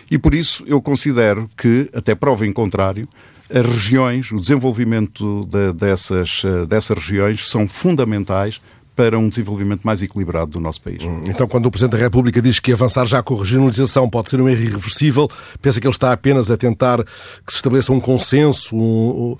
E 0.09 0.17
por 0.17 0.33
isso 0.33 0.63
eu 0.67 0.81
considero 0.81 1.49
que, 1.57 1.89
até 1.93 2.13
prova 2.13 2.45
em 2.45 2.53
contrário, 2.53 3.07
as 3.49 3.65
regiões, 3.65 4.31
o 4.31 4.39
desenvolvimento 4.39 5.45
de, 5.45 5.73
dessas, 5.73 6.41
eh, 6.43 6.65
dessas 6.65 6.97
regiões 6.97 7.47
são 7.47 7.67
fundamentais 7.67 8.59
para 8.95 9.19
um 9.19 9.27
desenvolvimento 9.27 9.83
mais 9.83 10.01
equilibrado 10.01 10.51
do 10.51 10.59
nosso 10.59 10.81
país. 10.81 11.03
Hum, 11.03 11.23
então, 11.27 11.47
quando 11.47 11.65
o 11.65 11.71
Presidente 11.71 11.97
da 11.97 12.03
República 12.03 12.41
diz 12.41 12.59
que 12.59 12.71
avançar 12.71 13.05
já 13.05 13.21
com 13.21 13.35
a 13.35 13.39
regionalização 13.39 14.09
pode 14.09 14.29
ser 14.29 14.39
um 14.39 14.47
erro 14.47 14.61
irreversível, 14.61 15.29
pensa 15.61 15.81
que 15.81 15.87
ele 15.87 15.93
está 15.93 16.11
apenas 16.11 16.49
a 16.49 16.57
tentar 16.57 17.03
que 17.03 17.51
se 17.51 17.57
estabeleça 17.57 17.91
um 17.91 17.99
consenso 17.99 18.75
ou, 18.75 19.37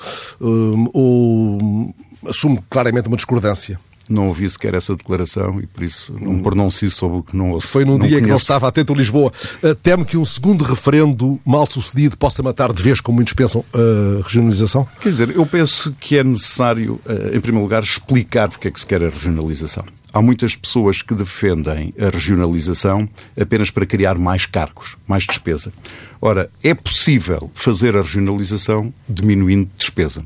ou 0.94 1.94
assume 2.28 2.60
claramente 2.70 3.08
uma 3.08 3.18
discordância? 3.18 3.80
Não 4.08 4.28
ouvi 4.28 4.50
sequer 4.50 4.74
essa 4.74 4.96
declaração 4.96 5.60
e 5.62 5.66
por 5.66 5.84
isso 5.84 6.14
não 6.20 6.40
pronuncio 6.40 6.90
sobre 6.92 7.18
o 7.18 7.24
que 7.24 7.36
não 7.36 7.52
ouço. 7.52 7.68
Foi 7.68 7.86
num 7.86 7.98
dia 7.98 8.10
conheço. 8.10 8.24
que 8.24 8.30
não 8.30 8.38
estava 8.38 8.68
atento 8.68 8.94
a 8.94 8.96
Lisboa. 8.96 9.32
Uh, 9.64 9.76
teme 9.76 10.06
que 10.06 10.18
um 10.18 10.26
segundo 10.26 10.64
referendo 10.64 11.40
mal 11.46 11.66
sucedido 11.68 12.18
possa 12.18 12.44
matar 12.44 12.72
de 12.72 12.82
vez, 12.82 13.02
como 13.02 13.16
muitos 13.18 13.34
pensam, 13.34 13.64
a 13.74 14.24
regionalização? 14.24 14.86
Quer 15.00 15.10
dizer, 15.10 15.30
eu 15.36 15.46
penso 15.46 15.96
que 16.00 16.18
é 16.18 16.24
necessário, 16.24 17.00
uh, 17.06 17.36
em 17.36 17.40
primeiro 17.40 17.64
lugar, 17.64 17.84
explicar 17.84 18.50
porque 18.50 18.68
é 18.68 18.72
que 18.72 18.80
se 18.80 18.86
quer 18.86 19.04
a 19.04 19.10
regionalização. 19.10 19.84
Há 20.14 20.22
muitas 20.22 20.56
pessoas 20.56 21.02
que 21.02 21.14
defendem 21.14 21.94
a 22.00 22.10
regionalização 22.10 23.10
apenas 23.38 23.70
para 23.70 23.86
criar 23.86 24.18
mais 24.18 24.46
cargos, 24.46 24.96
mais 25.06 25.26
despesa. 25.26 25.74
Ora, 26.22 26.50
é 26.64 26.74
possível 26.74 27.52
fazer 27.54 27.98
a 27.98 28.02
regionalização 28.02 28.94
diminuindo 29.10 29.70
despesa. 29.78 30.24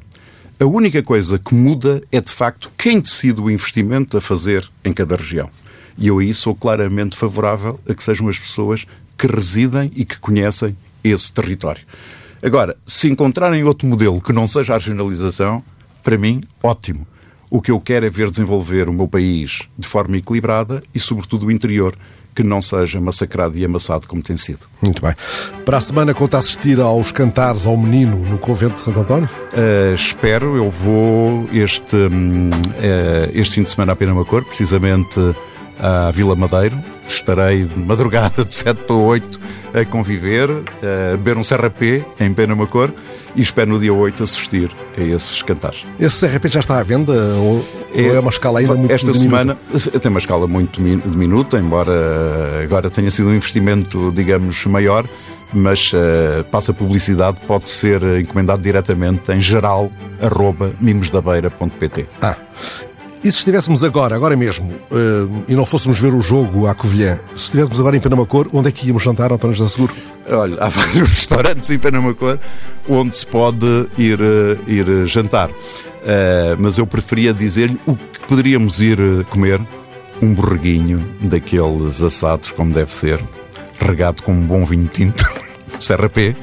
A 0.62 0.66
única 0.66 1.02
coisa 1.02 1.40
que 1.40 1.56
muda 1.56 2.04
é, 2.12 2.20
de 2.20 2.34
facto, 2.34 2.70
quem 2.78 3.00
decide 3.00 3.40
o 3.40 3.50
investimento 3.50 4.18
a 4.18 4.22
fazer 4.22 4.70
em 4.84 4.92
cada 4.92 5.16
região. 5.16 5.50
E 5.98 6.08
eu 6.08 6.20
aí 6.20 6.34
sou 6.34 6.54
claramente 6.54 7.16
favorável 7.16 7.80
a 7.88 7.94
que 7.94 8.04
sejam 8.04 8.28
as 8.28 8.38
pessoas 8.38 8.86
que 9.18 9.26
residem 9.26 9.90
e 9.96 10.04
que 10.04 10.20
conhecem 10.20 10.76
esse 11.02 11.32
território. 11.32 11.82
Agora, 12.44 12.76
se 12.86 13.10
encontrarem 13.10 13.64
outro 13.64 13.88
modelo 13.88 14.20
que 14.20 14.34
não 14.34 14.50
seja 14.50 14.74
a 14.74 14.78
regionalização, 14.78 15.64
para 16.04 16.18
mim, 16.18 16.44
ótimo. 16.62 17.08
O 17.50 17.62
que 17.62 17.72
eu 17.72 17.80
quero 17.80 18.06
é 18.06 18.10
ver 18.10 18.30
desenvolver 18.30 18.90
o 18.90 18.94
meu 18.94 19.08
país 19.08 19.62
de 19.78 19.88
forma 19.88 20.18
equilibrada 20.18 20.84
e, 20.94 21.00
sobretudo, 21.00 21.46
o 21.46 21.52
interior 21.52 21.98
que 22.40 22.44
não 22.44 22.62
seja 22.62 23.02
massacrado 23.02 23.58
e 23.58 23.66
amassado 23.66 24.08
como 24.08 24.24
tem 24.24 24.38
sido. 24.38 24.60
Muito 24.82 25.02
bem. 25.02 25.14
Para 25.66 25.78
a 25.78 25.82
semana 25.82 26.14
conta 26.14 26.38
assistir 26.38 26.80
aos 26.80 27.12
cantares 27.12 27.66
ao 27.66 27.76
menino 27.76 28.16
no 28.16 28.38
convento 28.38 28.76
de 28.76 28.82
Santo 28.82 29.02
António? 29.02 29.30
Uh, 29.52 29.94
espero, 29.94 30.56
eu 30.56 30.70
vou 30.70 31.50
este, 31.52 31.98
uh, 31.98 33.30
este 33.34 33.56
fim 33.56 33.64
de 33.64 33.70
semana 33.70 33.92
a 33.92 33.96
Penamacor, 33.96 34.46
precisamente 34.46 35.20
à 35.78 36.12
Vila 36.12 36.34
Madeiro. 36.34 36.82
Estarei 37.10 37.64
de 37.64 37.78
madrugada 37.80 38.46
de 38.46 38.54
7 38.54 38.84
para 38.84 38.96
8 38.96 39.40
a 39.74 39.86
conviver, 39.86 40.50
a 40.50 41.18
beber 41.18 41.38
um 41.38 41.44
serrapé 41.44 42.06
em 42.20 42.32
Penamacor 42.34 42.92
e 43.36 43.42
espero 43.42 43.72
no 43.72 43.80
dia 43.80 43.94
8 43.94 44.24
assistir 44.24 44.72
a 44.98 45.02
esses 45.02 45.42
cantares. 45.42 45.86
Esse 46.00 46.28
CRP 46.28 46.48
já 46.48 46.60
está 46.60 46.80
à 46.80 46.84
venda 46.84 47.14
ou 47.14 47.66
é, 47.94 48.16
é 48.16 48.20
uma 48.20 48.30
escala 48.30 48.60
ainda 48.60 48.76
muito 48.76 48.92
Esta 48.92 49.12
diminuta? 49.12 49.58
semana 49.70 50.00
tem 50.00 50.10
uma 50.10 50.20
escala 50.20 50.48
muito 50.48 50.82
diminuta, 50.82 51.58
embora 51.58 52.62
agora 52.64 52.90
tenha 52.90 53.10
sido 53.10 53.30
um 53.30 53.34
investimento, 53.36 54.12
digamos, 54.12 54.66
maior, 54.66 55.06
mas 55.54 55.92
uh, 55.94 56.44
passa 56.52 56.74
publicidade, 56.74 57.40
pode 57.48 57.70
ser 57.70 58.02
encomendado 58.20 58.62
diretamente 58.62 59.32
em 59.32 59.42
geral, 59.42 59.92
arroba 60.22 60.72
mimosdabeira.pt. 60.80 62.08
Ah, 62.22 62.36
e 63.24 63.32
se 63.32 63.40
estivéssemos 63.40 63.84
agora, 63.84 64.16
agora 64.16 64.36
mesmo, 64.36 64.72
uh, 64.72 65.44
e 65.48 65.54
não 65.54 65.66
fôssemos 65.66 66.00
ver 66.00 66.14
o 66.14 66.22
jogo 66.22 66.68
à 66.68 66.74
Covilhã, 66.74 67.20
se 67.32 67.44
estivéssemos 67.44 67.80
agora 67.80 67.98
em 67.98 68.00
Penamacor, 68.00 68.48
onde 68.54 68.70
é 68.70 68.72
que 68.72 68.88
íamos 68.88 69.04
jantar, 69.04 69.32
António 69.32 69.56
José 69.56 69.74
Seguro? 69.74 69.94
Olha, 70.30 70.56
há 70.62 70.70
vários 70.70 71.10
restaurantes 71.10 71.70
em 71.70 71.78
Penamacor 71.78 72.40
onde 72.88 73.16
se 73.16 73.26
pode 73.26 73.88
ir, 73.98 74.20
uh, 74.22 74.60
ir 74.70 75.06
jantar. 75.06 75.50
Uh, 75.50 76.56
mas 76.58 76.78
eu 76.78 76.88
preferia 76.88 77.34
dizer-lhe 77.34 77.78
o 77.86 77.96
que 77.96 78.20
poderíamos 78.26 78.80
ir 78.80 78.98
comer 79.30 79.60
um 80.22 80.34
borreguinho 80.34 81.06
daqueles 81.22 82.02
assados 82.02 82.52
como 82.52 82.74
deve 82.74 82.94
ser, 82.94 83.20
regado 83.80 84.24
com 84.24 84.32
um 84.32 84.42
bom 84.42 84.64
vinho 84.64 84.88
tinto, 84.88 85.26
Serra 85.80 86.10
P. 86.10 86.36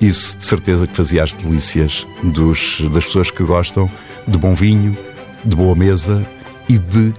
Isso 0.00 0.36
de 0.36 0.44
certeza 0.44 0.86
que 0.86 0.96
fazia 0.96 1.22
as 1.22 1.32
delícias 1.32 2.06
dos, 2.22 2.80
das 2.92 3.04
pessoas 3.04 3.30
que 3.30 3.42
gostam 3.44 3.90
de 4.26 4.36
bom 4.36 4.54
vinho, 4.54 4.96
de 5.44 5.56
boa 5.56 5.74
mesa 5.74 6.26
e 6.68 6.78
de, 6.78 7.12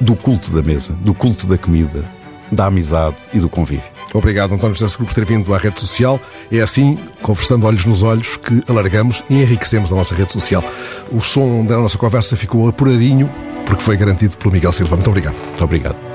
do 0.00 0.16
culto 0.16 0.52
da 0.52 0.62
mesa, 0.62 0.92
do 0.94 1.14
culto 1.14 1.46
da 1.46 1.58
comida, 1.58 2.04
da 2.50 2.66
amizade 2.66 3.16
e 3.32 3.38
do 3.38 3.48
convívio. 3.48 3.98
Obrigado, 4.14 4.54
António 4.54 4.74
José 4.74 4.88
Seguro, 4.88 5.08
por 5.08 5.14
ter 5.14 5.24
vindo 5.24 5.54
à 5.54 5.58
rede 5.58 5.78
social. 5.80 6.18
É 6.50 6.60
assim, 6.60 6.98
conversando 7.20 7.66
olhos 7.66 7.84
nos 7.84 8.02
olhos, 8.02 8.36
que 8.38 8.62
alargamos 8.68 9.22
e 9.28 9.42
enriquecemos 9.42 9.92
a 9.92 9.96
nossa 9.96 10.14
rede 10.14 10.32
social. 10.32 10.64
O 11.12 11.20
som 11.20 11.64
da 11.64 11.76
nossa 11.76 11.98
conversa 11.98 12.36
ficou 12.36 12.68
apuradinho, 12.68 13.30
porque 13.66 13.82
foi 13.82 13.96
garantido 13.96 14.36
pelo 14.38 14.52
Miguel 14.52 14.72
Silva. 14.72 14.96
Muito 14.96 15.10
obrigado. 15.10 15.36
Muito 15.36 15.64
obrigado. 15.64 16.07